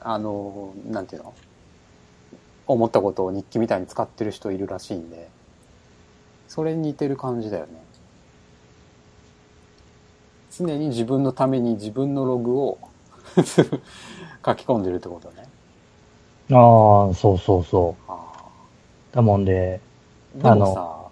[0.01, 1.33] あの、なんていうの？
[2.67, 5.29] 思ったことを日記みたいに使ってる人いるらしいんで、
[6.49, 7.73] それに似てる感じだよね。
[10.57, 12.79] 常に自分のために自分のログを
[13.37, 13.45] 書
[14.55, 15.49] き込んでるってことね。
[16.53, 18.51] ああ、そうそうそあ
[19.13, 19.17] う。
[19.17, 19.81] だもんで、
[20.43, 21.04] あでもあさ、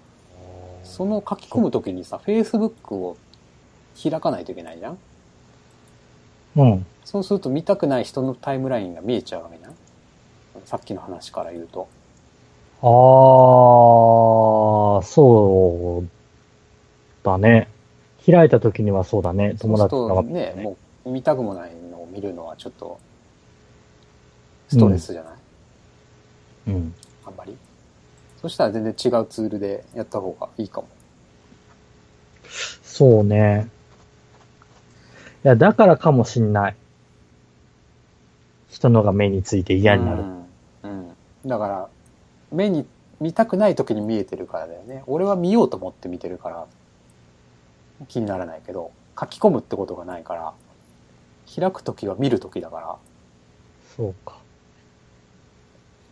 [0.93, 3.17] その書き込むときにさ、Facebook を
[4.01, 4.99] 開かないといけないじゃん？
[6.57, 6.87] うん。
[7.05, 9.75] そうすると見たくない人のタイムラインが見えちゃうわけじゃん？
[10.67, 11.89] さっきの話から言うと。
[12.83, 12.87] あ
[15.01, 16.09] あ、そう
[17.25, 17.69] だね。
[18.27, 19.55] 開いた時にはそうだね。
[19.59, 20.77] 友達そうとするとね、も
[21.07, 23.01] う見たくもないのを見るのはちょっと
[24.69, 25.35] ストレスじゃない、
[26.69, 26.95] うん。
[27.25, 27.57] あんまり？
[28.43, 30.89] そしたら全然違うツールでやった方がいいかも。
[32.83, 33.69] そうね。
[35.45, 36.77] いや、だからかもしんない。
[38.69, 40.23] 人のが目について嫌になる。
[40.23, 40.47] うん。
[40.83, 41.17] うん。
[41.47, 41.89] だから、
[42.51, 42.87] 目に
[43.21, 45.05] 見たくない時に見えてるからだよね。
[45.07, 46.67] 俺は見ようと思って見てるから
[48.09, 50.53] 気にならないけど、書き込むってことがないから、
[51.55, 52.97] 開く時は見る時だから、
[53.97, 54.42] そうか。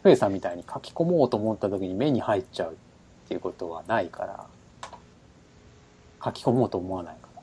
[0.02, 2.74] フェイさんみたいに書き込もうと思った時に目に入っちゃうっ
[3.28, 4.46] ていうことはないから、
[6.24, 7.42] 書き込もうと思わないから。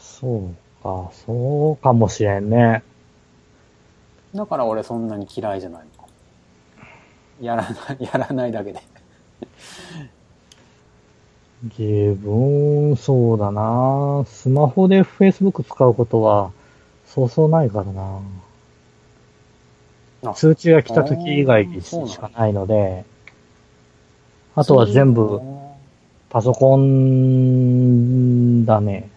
[0.00, 2.82] そうか、そうかもしれんね。
[4.34, 5.82] だから俺そんなに嫌いじゃない
[7.40, 7.46] の。
[7.46, 8.80] やらない、 やらないだけで。
[11.78, 14.24] 自分、そうだな。
[14.26, 16.52] スマホで Facebook 使うことは、
[17.06, 18.20] そうそうないからな。
[20.24, 23.04] あ通知が来た時以外しかないので、
[24.54, 25.40] あとは全部
[26.30, 29.10] パソコンだね。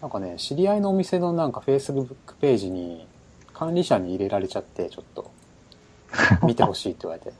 [0.00, 3.06] なんかね、知り合いのお店のなんか Facebook ページに
[3.52, 5.30] 管理者に入れられちゃって、ちょっと
[6.44, 7.32] 見てほしいって言われて。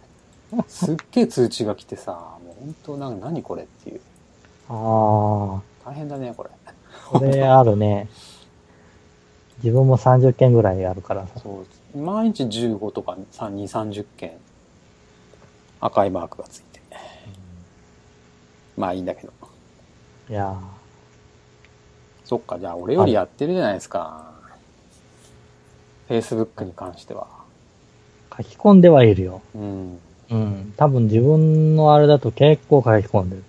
[0.68, 4.00] すっげえ通知が来てさ、もう本当なんか何これっていう。
[4.68, 6.50] ああ、大変だね、これ。
[7.08, 8.08] これあるね。
[9.62, 11.40] 自分も30件ぐらいあるからさ。
[11.40, 11.66] そう。
[11.94, 14.32] 毎日15とか3、2、30件
[15.80, 16.74] 赤いマークがついて。
[18.76, 19.32] まあいいんだけど。
[20.28, 20.58] いや
[22.24, 24.32] そっか、じゃあ俺よりやってるじゃないですか。
[26.08, 27.26] Facebook に関しては。
[28.30, 29.42] ー、書き込んではいるよ。
[29.54, 29.98] うん。
[30.30, 30.74] うん。
[30.76, 33.44] 多分自分のあれだと結構書き込んでる。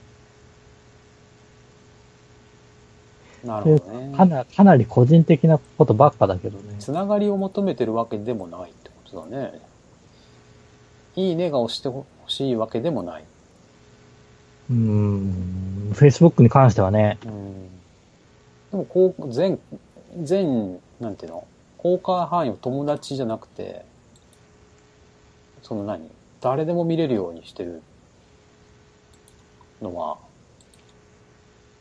[3.46, 4.18] なるほどね。
[4.18, 6.76] かなかなり個人的なことばっかだけどね。
[6.80, 9.62] つながりを求めてるわけでもないってことだね。
[11.16, 13.24] いいねが押してほしいわけでもない。
[14.70, 15.92] うーん。
[15.94, 17.20] Facebook に関してはね。
[17.24, 17.64] うん。
[18.72, 19.60] でも、こう、全、
[20.24, 21.48] 全、なんていうの？
[21.78, 23.86] 公開範囲を友達じゃなくて、
[25.62, 26.10] その何？
[26.42, 27.82] 誰でも見れるようにしてる
[29.82, 30.18] のは、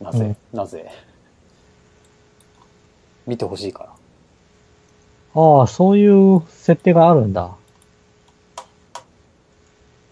[0.01, 0.91] なぜ、なぜ？
[3.27, 3.91] 見てほしいから。
[5.35, 7.57] ああ、そういう設定があるんだ。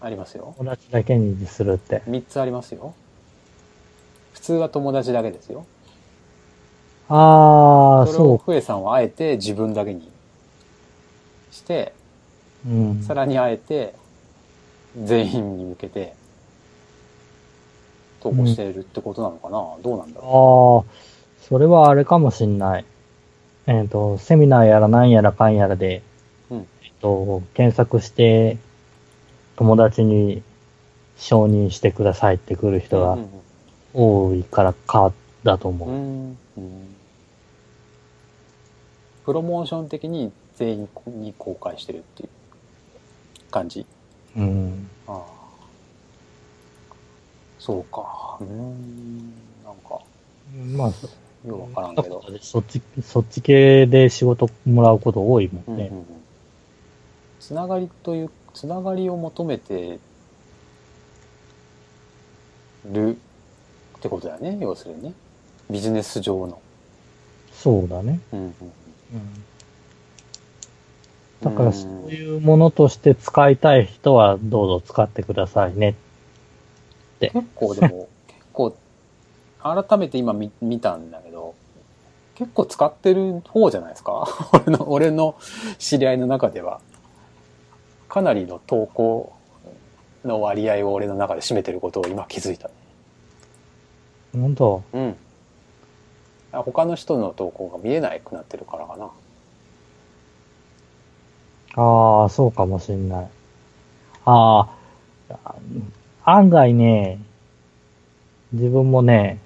[0.01, 0.53] ありますよ。
[0.57, 2.01] 友達だけにするって。
[2.09, 2.93] 3つありますよ。
[4.33, 5.65] 普通は友達だけですよ。
[7.07, 10.11] ああ、それをそふえさんはあえて自分だけに
[11.51, 11.93] して、
[12.67, 12.69] う。
[12.69, 13.03] うん。
[13.03, 13.93] さらにあえて
[15.01, 16.13] 全員に向けて
[18.21, 22.85] 投稿してるってことなのかな、どうなんだろああ、それはあれかもしんない。
[23.67, 26.01] えっ、と、セミナーやら何やらかんやらで、
[26.49, 28.57] うんえっと、検索して、
[29.55, 30.43] 友達に
[31.17, 32.79] 承認してくださいって来るう。
[32.79, 33.29] 人がうん
[33.95, 35.89] 多いからか、だと思う。
[35.89, 36.95] うんうんうん
[39.25, 42.29] プロモーション的に全員に公開してるっていう
[43.49, 43.85] 感じ？
[44.35, 44.89] うん。
[45.07, 45.21] ああ
[47.57, 48.37] そうか。
[48.41, 49.33] うん。
[49.63, 50.01] なんか、
[50.75, 51.07] まあ、そ
[51.45, 52.23] よくわからんけど。
[52.41, 55.87] そっち、そっち系で仕事もらうこと多いもんね。
[55.87, 56.23] うんうんうん
[57.43, 59.99] つながりという、つながりを求めて
[62.89, 63.17] る
[63.97, 65.13] ってことだよね、要するにね。
[65.69, 66.61] ビジネス上の。
[67.51, 68.21] そうだね。
[68.31, 68.51] うんうんうん
[71.41, 75.95] だからうんそういうものとして使いたい人はどうぞ使ってくださいね。
[77.19, 78.75] 結構でも、結構、
[79.61, 81.32] 改めて今見見たんだけど、
[82.35, 84.27] 結構使ってる方じゃないですか？
[84.65, 85.35] 俺の、俺の
[85.77, 86.79] 知り合いの中では。
[88.09, 89.33] かなりの投稿
[90.23, 92.69] の割合を俺の中で占めてることを今気づいた。
[94.33, 94.83] 本当？
[94.93, 95.15] うん。
[96.51, 99.09] あ他の人の投稿が見えなくなってるからかな。
[101.75, 103.27] ああ、そうかもしんない。
[104.25, 104.67] あ
[105.43, 105.55] あ、
[106.25, 107.19] 案外ね、
[108.51, 109.39] 自分もね、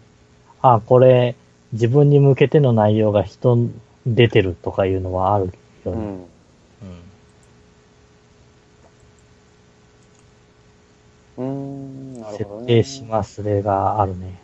[0.62, 1.36] あこれ、
[1.74, 3.72] 自分に向けての内容が人に
[4.06, 5.52] 出てるとかいうのはある
[5.86, 6.28] よね。
[11.38, 11.44] うん。
[11.44, 12.68] うーん、なるほどね。
[12.68, 14.40] 設定します例があるね。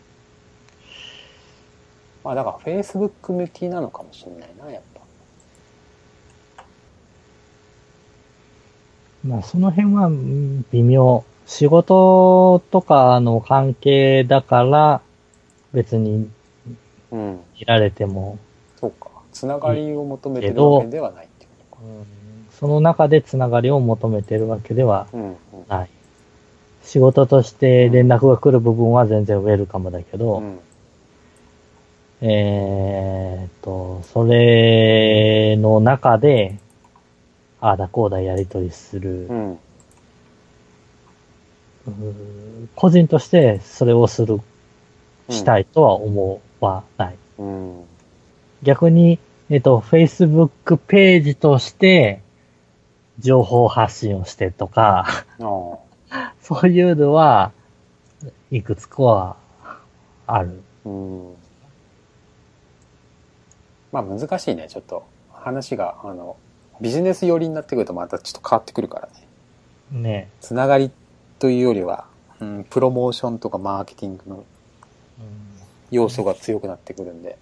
[2.23, 5.01] まあだから Facebook 向きなのかもしれないな、やっぱ。
[9.25, 11.23] まあ、その辺はうん微妙。
[11.45, 15.01] 仕事とかの関係だから、
[15.73, 16.33] 別にうん。
[17.13, 18.39] 見られても、
[18.80, 19.10] そうか。
[19.32, 21.80] つながりを求めてるわけではないってこ
[22.52, 25.08] その中でつながりを求めてるわけでは。
[25.67, 25.89] ない。
[26.84, 30.60] 仕事として連絡が来る部分は全然ウェルカムだけど、うん。
[32.21, 36.58] えーっと、それの中で、
[37.60, 39.60] ああだこうだやりとりする、うん。
[42.76, 44.39] 個人としてそれをする、
[45.30, 47.17] したいとは思わない。
[47.38, 47.84] うん。
[48.63, 52.21] 逆に、えっと、Facebook ページとして、
[53.19, 55.06] 情報発信をしてとか、
[55.39, 57.52] あ そういうのは、
[58.52, 59.35] いくつかは
[60.25, 60.62] ある。
[60.85, 60.90] あ。
[60.90, 61.33] うん。
[63.92, 65.04] まあ難しいね、ちょっと。
[65.31, 66.37] 話が、あの、
[66.81, 69.10] ビジネス寄りになってくるとまたちょっと変わってくるから
[69.92, 70.02] ね。
[70.02, 70.29] ね。
[70.42, 70.92] つながり
[71.40, 72.06] というよりは、
[72.40, 74.40] うん、プロモーションとかマーケティングのう
[75.21, 75.52] ん
[75.94, 77.37] 要素が強くなってくるんで、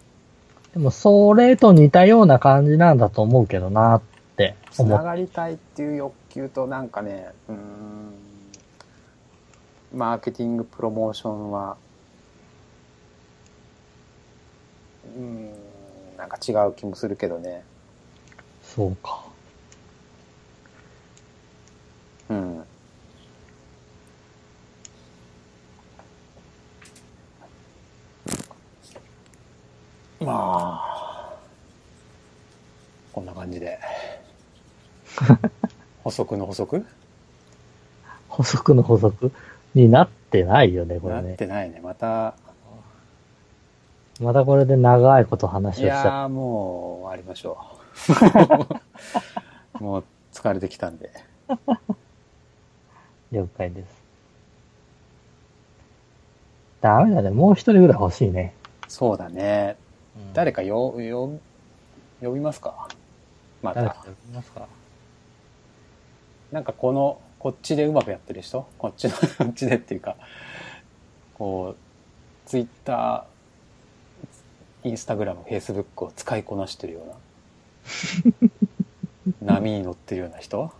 [0.74, 4.02] でも、それと似たような感じなんだと思うけどなっ
[4.38, 8.14] てつ思っながりたいっていう欲求となんかね、うーん、
[9.98, 11.78] マーケティングプロモーションは、
[15.16, 15.50] うーん、
[16.18, 17.64] なんか違う気もするけどね。
[18.64, 19.26] そうか。
[22.30, 22.64] うん。
[30.20, 31.34] まあ、
[33.14, 33.80] こんな感じで。
[36.04, 36.86] 補足の補足？
[38.30, 39.32] 補足の補足
[39.74, 41.36] になってないよね、これなっね。
[41.38, 41.80] てないね。
[41.84, 42.36] また、
[44.20, 47.58] またこれで長いこと話いをしちゃやーもう終わりましょ
[49.80, 49.84] う。
[49.84, 51.12] もう疲れてきたんで。
[53.32, 54.02] 了解です。
[56.82, 57.30] ダメだね。
[57.30, 58.54] もう一人ぐらい欲しいね。
[58.88, 59.78] そうだね。
[60.34, 61.40] 誰誰かよ、よ、
[62.22, 62.88] 呼びますか？
[63.62, 64.04] また誰か。
[64.06, 64.68] 呼びますか？
[66.52, 68.68] なんかこの、こっちでうまくやってる人？
[68.78, 70.16] こっちの、 こっちでっていうか、
[71.36, 77.02] こう、ツイッター、インスタグラム、フェイスブックを使いこなしてるよ
[79.40, 80.72] うな、 波に乗ってるような人？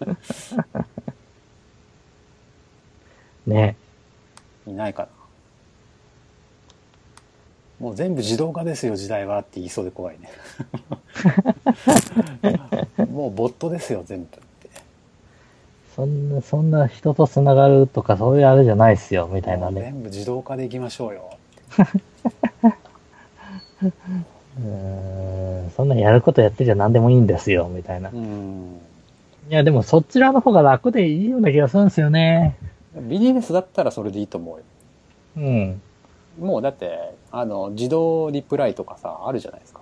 [3.46, 3.76] ね。
[4.66, 5.08] いないかな？
[7.80, 10.28] もう全部自動化ですよ、時代はって言いそうで怖いね。
[13.10, 14.68] もうボットですよ、全部って。
[15.96, 19.80] そんな、そんな人と繋がるとかそういうあれじゃないっすよ、みたいなね。
[19.80, 21.30] 全部自動化でいきましょうよ。
[23.82, 28.10] うーん、そんなやることやってじゃ何でもいいんですよ、みたいな。
[28.10, 28.78] いうん。
[29.48, 32.56] や、でもそちらの方が楽でいいような気がするんですよね。
[32.94, 34.64] ビジネスだったらそれでいいと思うよ。
[35.38, 35.80] うん。
[36.40, 39.80] もうだって、あの、自動リプライとかさ、あるじゃないですか。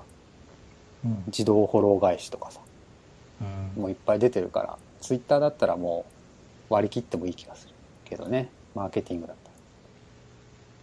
[1.04, 1.24] うん。
[1.28, 2.60] 自動フォロー返しとかさ、
[3.76, 6.04] うん、もういっぱい出てるから、ツイッターだったらも
[6.70, 9.50] う割り切ってもいい気がするけどね、マーケティングだった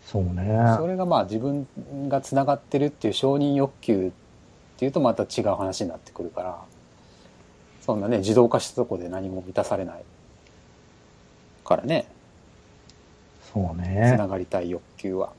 [0.06, 0.48] そうね。
[0.48, 0.78] ら。
[0.78, 1.68] それがまあ自分
[2.08, 4.12] が繋がってるっていう承認欲求っ
[4.78, 6.62] ていうとまた違う話になってくるから、
[7.82, 10.04] そんなね、自動化したとこで何も満たされない
[11.64, 12.08] からね、
[13.54, 14.12] そうね。
[14.16, 15.32] 繋がりたい欲求は。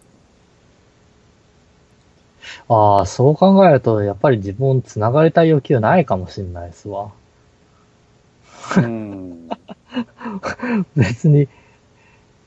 [2.69, 7.11] ああ、そう考えると、やっぱり自分繋がりたい欲求はないかもしれないですわ。
[8.77, 9.49] うん。
[10.97, 11.49] 別に、ね、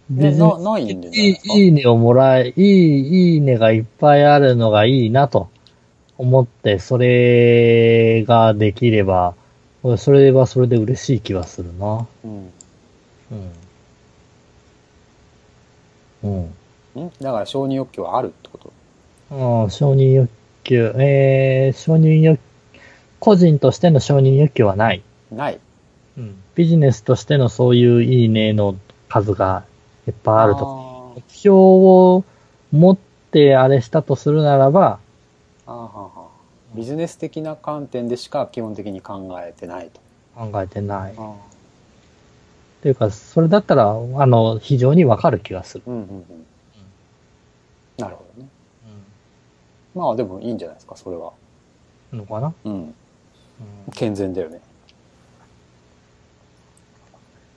[0.10, 5.50] 別にな、ないんでいい、いいねをもらえ、いい、いいねがいっぱいあるのがいいなと
[6.18, 9.36] 思って、それができれば、
[9.98, 12.06] それはそれで嬉しい気はするな。
[12.26, 12.52] うん。
[16.24, 16.50] うん。
[16.96, 17.04] うん。
[17.06, 18.79] んだから承認欲求はあるってこと？
[19.32, 20.30] うん、承認欲
[20.64, 22.40] 求、えー、承認欲、
[23.20, 25.04] 個人としての承認欲求はない。
[25.32, 25.60] ない。
[26.18, 26.36] うん。
[26.56, 28.76] ビジネスとしてのそういういいねの
[29.08, 29.64] 数が
[30.08, 32.24] いっぱいあると目標を
[32.72, 32.98] 持っ
[33.32, 35.00] てあれしたとするならば、
[35.66, 40.02] あーはーはービジネス的な観点でしか基本的に考えてないと。
[40.36, 41.14] 考えてない。
[41.18, 41.36] あ
[42.82, 45.84] というか、それだったら、あの、非常にわかる気がする。
[45.86, 46.26] うんうんうん。
[47.98, 48.50] なるほどね。
[50.00, 51.34] まあでもいいんじゃないですか、それは。
[52.14, 52.96] のかな、うん。
[53.94, 54.62] 健全だよね。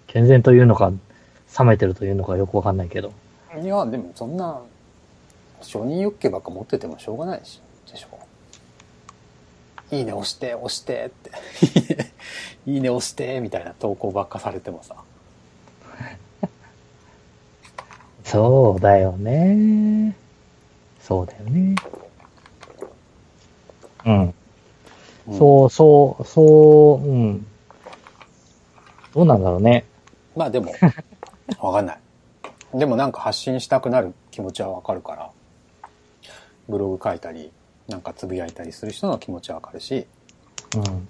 [0.09, 0.93] 健全というのか、
[1.57, 3.13] 冷めてるというのかよくわかんないけど。
[3.63, 4.61] いや、でもそんな、
[5.61, 8.09] 承認欲求ばっか持っててもしょうがないし、でしょ。
[9.95, 12.11] いいね押して、押してって。
[12.67, 14.97] いいね押して、みたいな投稿ばっかされてもさ。
[18.25, 20.17] そうだよね。
[21.01, 21.75] そうだよね。
[24.07, 24.21] うん。
[24.21, 24.35] うん
[25.39, 27.47] そう、そう、そう、うん。
[29.15, 29.85] どうなんだろうね。
[30.35, 30.73] まあでも、
[31.61, 31.99] わかんない。
[32.75, 35.31] でもなんか発信したくなる気持ちはわかるから、
[36.69, 37.53] ブログ書いたり、
[37.89, 40.07] なんかつぶやいたりする人の気持ちはわかるし、
[40.77, 41.09] うん。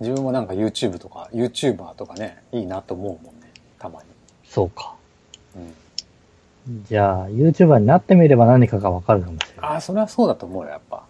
[0.00, 4.08] 自分もなんか YouTube とか、YouTuber とかね、いいなと思うもんね、たまに。
[4.44, 4.94] そうか。
[5.56, 5.58] う
[6.70, 6.84] ん。
[6.84, 9.70] じゃあ、YouTuber になってみれば何かがわかるかもしれない。
[9.72, 11.04] ああ、それはそうだと思うよ、やっぱ。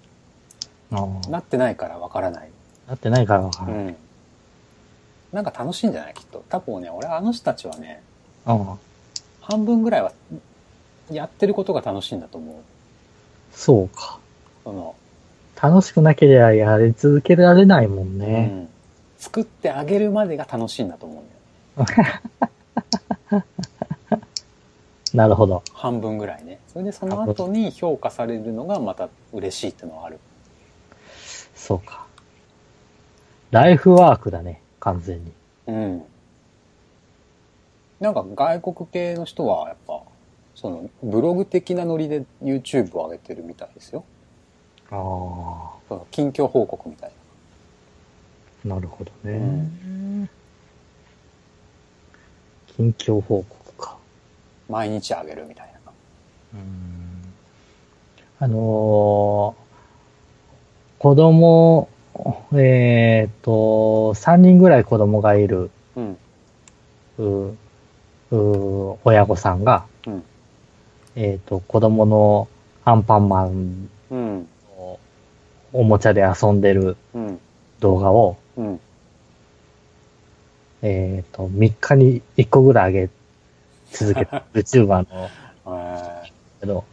[1.30, 2.50] なってないからわからない。
[2.86, 3.84] なってないからわかうらない。
[3.84, 3.96] ん。
[5.32, 6.44] なんか楽しいんじゃないきっと。
[6.48, 8.02] 多分ね、俺あの人たちはね、
[9.40, 10.12] 半分ぐらいは、
[11.10, 12.56] やってることが楽しいんだと思う。
[13.52, 14.18] そうか。
[14.64, 14.94] その、
[15.60, 18.42] 楽しくなければやり続けられないもんうね。
[18.46, 18.68] ん。
[19.18, 21.22] 作ってあげるまでが楽しいんだと思
[21.76, 23.42] うんだよ。
[25.14, 25.62] なるほど。
[25.74, 26.58] 半分ぐらいね。
[26.72, 30.18] それでその後に評価されるのがまた嬉しいってのはある。
[31.62, 32.04] そうか。
[33.52, 35.32] ライフワークだね、完全に。
[35.68, 36.02] うん。
[38.00, 40.00] なんか外国系の人はやっぱ、
[40.56, 44.04] そのブログ的なノリで YouTube を上げてるみたいですよ。
[44.90, 44.94] あ
[45.88, 47.12] その近況報告みたい
[48.64, 49.36] あ、なるほどね。
[50.26, 50.28] う
[52.74, 53.96] 近況報告か。
[54.68, 54.74] な。
[54.78, 55.92] 毎日上げるみたいな。
[56.54, 57.34] うん
[58.40, 59.71] あのー
[61.02, 61.88] 子供、
[62.54, 66.16] えっ、と、3人ぐらい子供がいる、うん。
[67.18, 67.56] う
[68.30, 70.22] う親御さんが、うん。
[71.16, 72.46] えっ、と、子供の
[72.84, 74.48] アンパンマンうん。
[74.78, 75.00] の
[75.72, 77.40] おもちゃで遊んでるうん。
[77.80, 78.80] 動画を、うん。
[80.82, 83.10] えっ、と、3日に1個ぐらい上げ
[83.90, 85.30] 続けた YouTuber の
[85.66, 86.30] え
[86.60, 86.84] けど、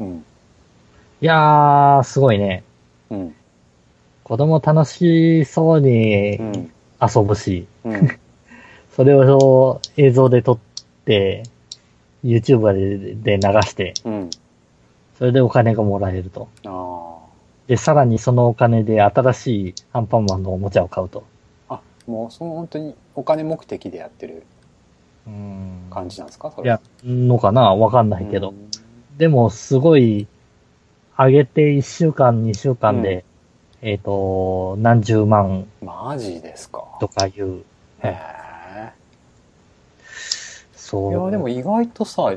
[0.00, 0.18] ーうん。
[0.18, 2.62] いやー、すごいね。
[3.08, 3.34] うん。
[4.28, 6.70] 子供楽しそうにうん。
[7.00, 8.08] 遊ぶし、うん。
[8.94, 10.58] それを映像で撮っ
[11.04, 11.44] て、
[12.24, 14.30] YouTuber でで流して、うん。
[15.16, 16.48] それでお金がもらえると。
[16.66, 17.16] あ
[17.68, 21.24] で、さらにそのお金で新しいアンパンマンのおもちゃを買うと。
[21.68, 21.74] あ。
[21.76, 24.42] あ、もう、その本当にお金目的でやってる
[25.26, 26.50] うん感じなんですか？
[26.54, 26.66] それ。
[26.66, 27.74] いや、のかな？
[27.74, 28.50] わかんないけど。
[28.50, 28.68] うん
[29.18, 30.28] でも、すごい、
[31.18, 33.24] 上げて1週間、2週間で、
[33.80, 36.84] えっ、と、何十万マジですか？
[37.00, 37.62] とかいう。
[38.02, 38.16] へ
[40.74, 41.12] そう。
[41.12, 41.16] え。
[41.16, 42.32] いや、でも意外とさ、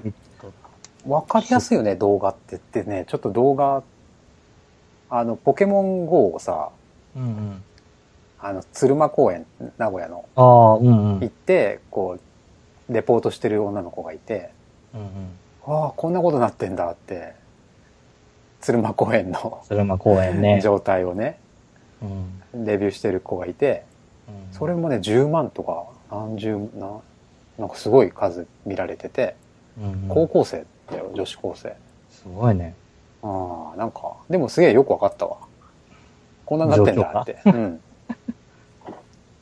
[1.07, 3.05] わかりやすいよね、動画ってってね。
[3.07, 3.81] ちょっと動画、
[5.09, 6.69] あの、ポケモン GO をさ、
[7.15, 7.63] うんうん。
[8.39, 9.45] あの、鶴間公園、
[9.77, 11.19] 名古屋の、ああ、うんうん。
[11.21, 12.19] 行って、こ
[12.89, 14.51] う、レポートしてる女の子がいて、
[14.93, 15.07] うんうん。
[15.65, 17.33] ああ、こんなことなってんだって、
[18.61, 20.61] 鶴間公園のそれま公園ね。
[20.61, 21.39] 状態をね、
[22.53, 22.65] うん。
[22.65, 23.83] レビューしてる子がいて、
[24.27, 26.99] うんそれもね、10万とか、何十、な、
[27.57, 29.35] なんかすごい数見られてて、
[29.77, 31.75] うんうん高校生だよ、女子高生。
[32.09, 32.75] すごいね。
[33.23, 35.37] ああ、なんか、でもすげえよくわかったわ。
[36.45, 37.39] こんなになってんだって。
[37.45, 37.79] うん。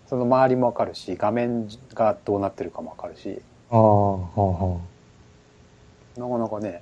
[0.07, 4.81] その周りもわかるし、画面がどうなってるかもわかるし、ああ、ほうほ
[6.17, 6.81] なかなかね、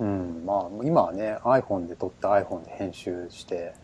[0.00, 3.74] うん、まあ、今はね、iPhone で撮った iPhone で編集して、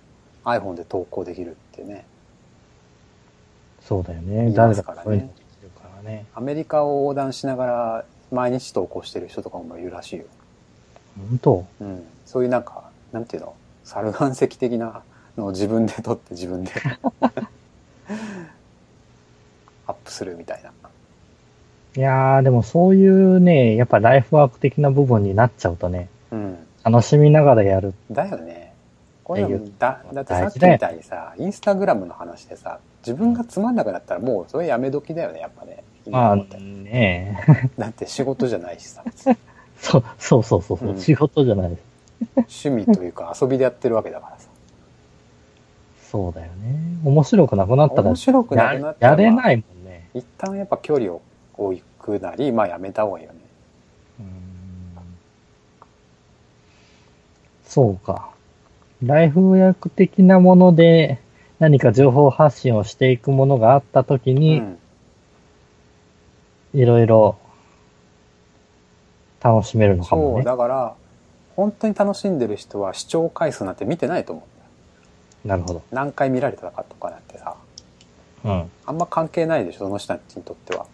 [0.45, 2.07] iPhone で投稿できるってね、
[3.81, 3.85] う。
[3.85, 4.53] そうだよ言ね。
[4.53, 5.31] 誰だからね。
[6.35, 10.25] アメリカを横断しながら毎日投稿してる人とかもいるらしいよ。
[11.31, 11.67] 本当？
[11.81, 12.05] うん。
[12.27, 13.55] そういうなんか、なんていうの、
[13.85, 15.03] 猿岩石的な
[15.37, 16.73] のを自分で撮って自分で
[19.87, 20.73] アップするみたいな。
[21.97, 26.59] いやー、でもそういうね、やっぱライフワーク的な部分になっちゃうとね、うん。
[26.83, 27.95] 楽しみながらやる。
[28.11, 28.75] だよね。
[29.23, 35.83] これいやだ、だってさっきみたいにさ、インスタグラムの話でさ、自分がつまんなくなったらもうそれやめ時だよね、やっぱね。
[36.11, 37.39] まあね、
[37.79, 39.37] だって仕事じゃないしさ、 別に
[39.79, 41.77] そうそうそうそう、うん仕事じゃない。
[42.37, 44.49] 趣味というか遊びでやってるわけだからさ。
[46.11, 46.99] そうだよね。
[47.05, 50.09] 面白くなくなったら面白くなくなったらややれないもんね。
[50.13, 51.23] 一旦やっぱ距離を
[51.57, 53.39] 置くなり、まあやめた方がいいよね。
[54.21, 54.35] うん
[57.67, 58.31] そうか。
[59.03, 61.19] ライフワーク的なもので
[61.59, 64.79] 何か情報発信をしていくものがあったときうに、ん。
[66.73, 67.37] いろいろ
[69.41, 70.45] 楽しめるのかそう、もね。
[70.45, 70.95] だから、
[71.57, 74.47] 本当に楽しんでる人は視聴回数なんて見てないと思
[75.45, 75.49] う。
[75.49, 75.83] なるほど。
[75.93, 77.57] 何回見られたかとかなんてさ、
[78.45, 78.71] うん。
[78.87, 80.87] あんま関係ないでしょ、その人たちにとっては。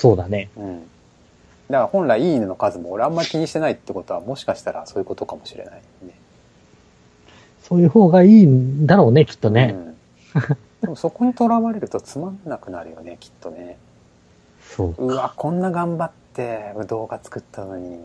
[0.00, 0.48] そうだね。
[0.56, 0.80] うん。
[1.68, 6.14] だから本来いいねの数も俺あんまり気にしてないってことはもしかしたらそういうことかもしれないね。
[7.62, 9.76] そういう方がいいんだろうね、きっとね。
[10.34, 10.56] うん。
[10.80, 13.76] でもそこにとらわれるとつまんなくなるよね、きっとね。
[14.62, 15.06] そう。
[15.06, 18.00] うわ、こんな頑張って動画作ったのに、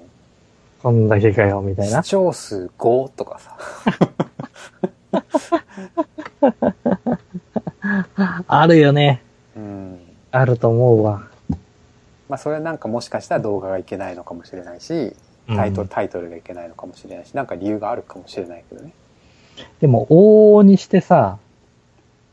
[0.83, 2.09] こんだけかよ、みたいな視。
[2.09, 3.57] 聴数5とかさ。
[8.47, 9.21] あるよね。
[9.55, 9.99] うん。
[10.31, 11.34] あると思うわ。
[12.29, 15.15] まあそれはなんかもしかしたら動画がいけないのかもしれないし、
[15.47, 18.93] タイトル、うんタイトルがいけないのかもしれないし、なんか理由があるかもしれないけどね。
[19.79, 21.37] でも、往々にしてさ、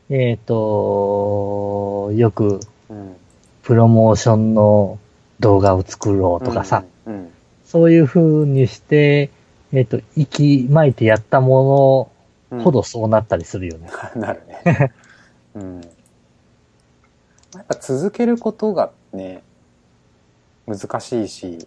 [0.09, 3.15] えっ、と、よくうん。
[3.61, 4.99] プロモーションの
[5.39, 7.13] 動画を作ろうとかさ、うん。
[7.13, 7.31] うん。
[7.65, 9.31] そういう風にして、
[9.71, 12.11] えっ、と、息巻いてやったも
[12.51, 13.89] うんのほどそうなったりするよね。
[14.15, 14.91] なるね。
[15.55, 15.81] うん。
[17.55, 19.43] やっぱ続けることがね、
[20.67, 21.57] 難しいし、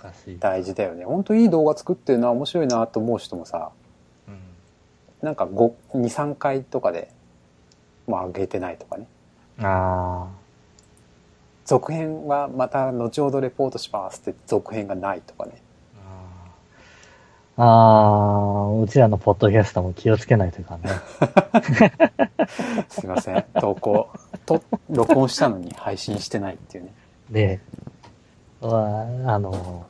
[0.00, 0.38] 難しい。
[0.38, 1.04] 大事だよね。
[1.04, 3.70] ほんといい動画作ってるな、面白いなと思う人もさ、
[5.22, 7.10] なんか5、2、3回とかで、
[8.06, 9.06] もう上げてないとかね。
[9.60, 10.28] あ
[11.64, 15.62] 続編はまた後ほどレポートしますって続編がないとかね。
[17.56, 17.62] あ。
[17.62, 17.64] あ
[18.68, 20.90] あ、うちらのポッドキャストも気をつけないというかね。
[22.90, 23.44] すいません。
[23.58, 24.10] 投稿、
[24.44, 26.94] と、録音したのに配信してないっていうね。
[27.30, 27.60] で、
[28.68, 29.86] わあの、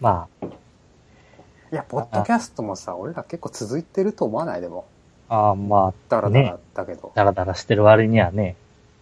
[0.00, 4.60] まあ、いや、ポッドキャストもさ、俺ら結構続いてると思わない？
[4.60, 4.86] でも。
[5.28, 7.12] ああ、まあ、だらだらだけど。
[7.14, 8.56] だらだらしてる割にはね。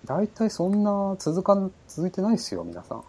[0.04, 3.02] 大体そんな続かん、続いてないですよ、皆さん。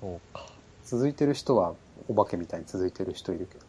[0.00, 0.46] そうか。
[0.84, 1.74] 続いてる人は、
[2.08, 3.64] お化けみたいに続いてる人いるけど。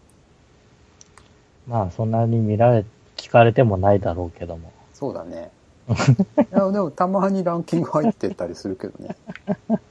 [1.67, 2.85] まあ、そんなに見られ、
[3.17, 4.71] 聞かれてもないだろうけども。
[4.93, 5.51] そうだね。
[5.89, 5.91] い
[6.51, 9.15] や、でもたまにランキング入ってたりするけどね。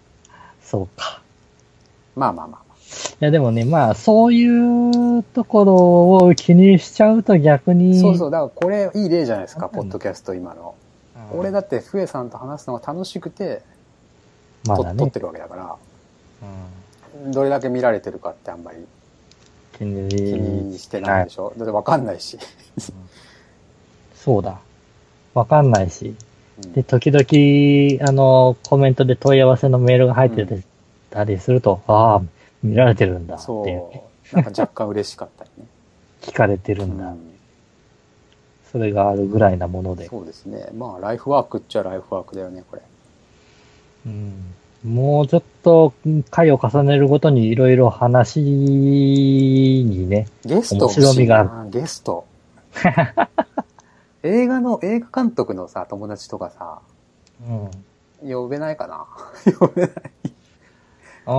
[0.71, 1.23] そうか。
[2.15, 2.79] まあまあまあまあ。
[3.21, 7.99] いや、でもね、まあ、そういうところを気にしちゃうと逆に。
[7.99, 10.75] そうそう、だからこれいい例じゃないですか、うんポッドキャスト今の。
[11.33, 13.63] うん俺だって、ふえさんと話すのが楽しくて、
[14.67, 15.11] まだねと撮っ。
[15.11, 15.77] てるわけだから、
[17.25, 18.79] うんどれだけ見られてるかってあんまり
[19.77, 21.53] 気に気にしてないでしょ。
[21.57, 22.39] だってわかんないし。
[24.15, 24.59] そうだ。
[25.35, 26.15] わかんないし。
[26.65, 30.65] うんで、時々、あの、コメントで問い合わせのメールが入ってう
[31.11, 32.23] たりすると、ああ、
[32.63, 33.83] 見られてるんだってそいう。
[34.33, 35.67] なんか若干嬉しかったりね。
[36.23, 36.85] 聞かれてるだ。
[36.85, 37.19] うんん
[38.71, 40.07] それがあるぐらいなもので。
[40.09, 40.69] そうですね。
[40.77, 42.83] まあ、ライフワークっちゃライフワークだよね、これ。
[44.07, 44.55] うん
[44.85, 45.93] もうちょっと
[46.31, 52.25] 回を重ねるごとにいろいろ話にね、ゲスト面白みがあるゲスト。
[54.29, 56.81] 映画の、映画監督のさ、友達とかさ、
[58.23, 59.07] うん、呼べないかな？
[59.59, 59.93] 呼べない。
[61.25, 61.33] あ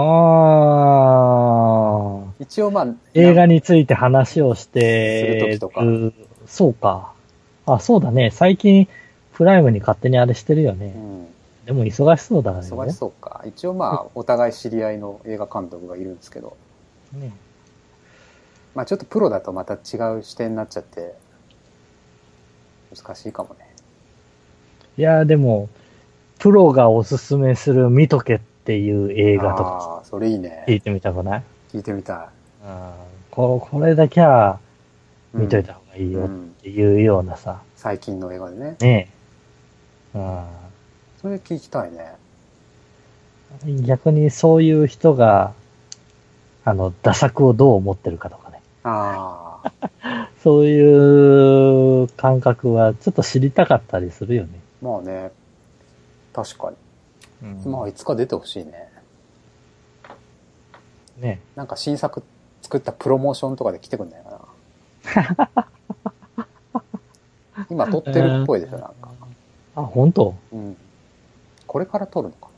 [2.30, 6.14] あ、一応まあ、映画について話をしてする時とかる
[6.46, 7.14] そうか。
[7.66, 8.32] あ、そうだね。
[8.32, 8.88] 最近、
[9.34, 10.94] プライムに勝手にあれしてるよね。
[10.96, 11.28] うん。
[11.66, 12.60] でも忙しそうだね。
[12.60, 13.44] 忙しそうか。
[13.46, 16.58] 一応まあ、お互い知り合いの映画監督がいるんですけど、
[17.14, 17.32] ね。
[18.76, 21.16] まあちょっとプロだとまた違う視点になっちゃって、
[22.96, 23.70] 難しいかもね。
[24.98, 25.70] いや、でも、
[26.40, 30.66] プロがおすすめする見とけっていう映画とかああ、それいいね。
[30.68, 31.44] 聞いてみたくない？
[31.74, 32.68] 聞いてみたい。
[32.68, 32.92] うん
[33.32, 34.60] ここれだけは
[35.34, 38.76] 見といた方がいいよっうんていうようなさ、最近の映画でね。
[38.80, 39.10] ね
[40.14, 40.20] え。
[41.22, 42.16] それ聞きたいね。
[43.66, 45.54] うん、逆にそういう人が、
[46.66, 48.62] あの、打作をどう思ってるかとかね。
[48.84, 49.49] ああ、
[50.42, 54.60] そういう感覚はちょっと知りたかったりするよね。
[54.82, 55.32] まあね。
[56.34, 56.78] 確かに。
[57.66, 58.90] うんまあいつか出てほしいね。
[61.18, 62.24] ねなんか新作
[62.62, 64.30] 作ったプロモーションとかで来てくんないか
[65.56, 65.68] な。
[67.70, 69.10] 今撮ってるっぽいでしょ、なんか。
[69.76, 70.36] あ、本当？
[70.52, 70.78] うん。
[71.68, 72.50] これから撮るのか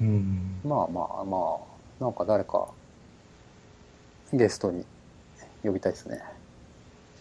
[0.00, 0.60] うん。
[0.64, 0.70] な。
[0.70, 1.56] まあまあま
[2.00, 2.68] あ、なんか誰か、
[4.32, 4.84] ゲストに
[5.62, 6.22] 呼びたいですね。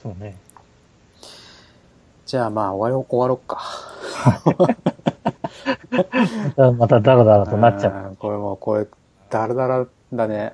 [0.02, 0.36] そうね。
[2.26, 3.60] じゃあまあ終わろう、終わろっか。
[6.78, 8.10] また、ダラダラとなっちゃう。
[8.10, 8.88] うんこれもう、これ、
[9.30, 10.54] だらだらだね。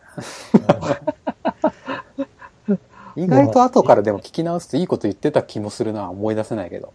[3.16, 6.10] 意外と後からでも聞き直すといいこと言ってた気もするな。
[6.10, 6.94] 思い出せないけど。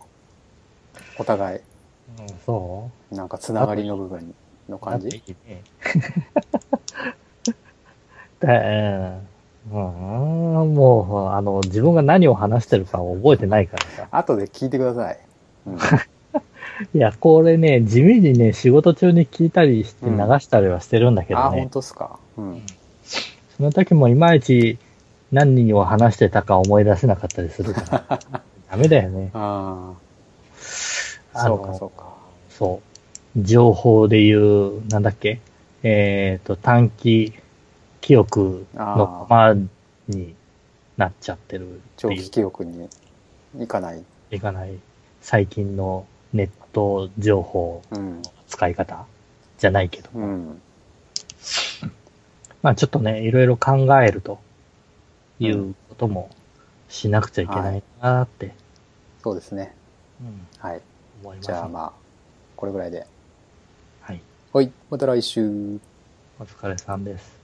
[1.18, 1.64] お互い、うん、
[2.46, 4.34] そなんかつながりの部分
[4.68, 5.22] のう感じ？
[8.40, 9.28] だうん、
[9.72, 14.08] うんもう、あの、自分が何を話してるかを覚えてないからさ。
[14.10, 15.18] 後で聞いてください。
[15.66, 15.74] うん、
[16.94, 21.68] いや、これね、地味にね、仕事中に聞いたりして流したりはしてるんだけあ、本どね。
[21.72, 22.18] 当っすか。
[22.36, 22.62] うん。
[23.56, 24.78] その時もいまいち
[25.30, 28.18] 何人を話してたか思い出せなかったりするから。
[28.72, 29.30] ダメだよね。
[29.34, 29.92] あ
[31.34, 32.06] あ、そうかそうか。
[32.48, 32.80] そ
[33.36, 33.42] う。
[33.42, 35.40] 情報で言う、なんだっけ？
[35.82, 37.32] えっ、と、短期
[38.01, 39.57] 記憶のまま
[40.09, 40.34] に
[40.96, 42.88] なっちゃってるっていう長期記憶に
[43.57, 44.05] 行かない。
[44.30, 44.78] いかない
[45.20, 48.22] 最近のネット情報うん。
[48.22, 49.07] の使い方
[49.59, 50.11] じゃないけど。
[50.14, 50.61] うん。
[52.62, 53.72] まあちょっとね、いろいろ考
[54.03, 54.40] えると
[55.38, 56.30] いうことも
[56.88, 58.55] しなくちゃいけないなーって、
[59.22, 59.74] そうですね。
[60.20, 60.82] うんはい。
[61.22, 61.92] 思います、じゃあまあ、
[62.57, 63.07] これぐらいで。
[64.01, 64.20] はい。
[64.53, 64.72] はい。
[64.90, 65.78] また来週。
[66.38, 67.39] お疲れさんです。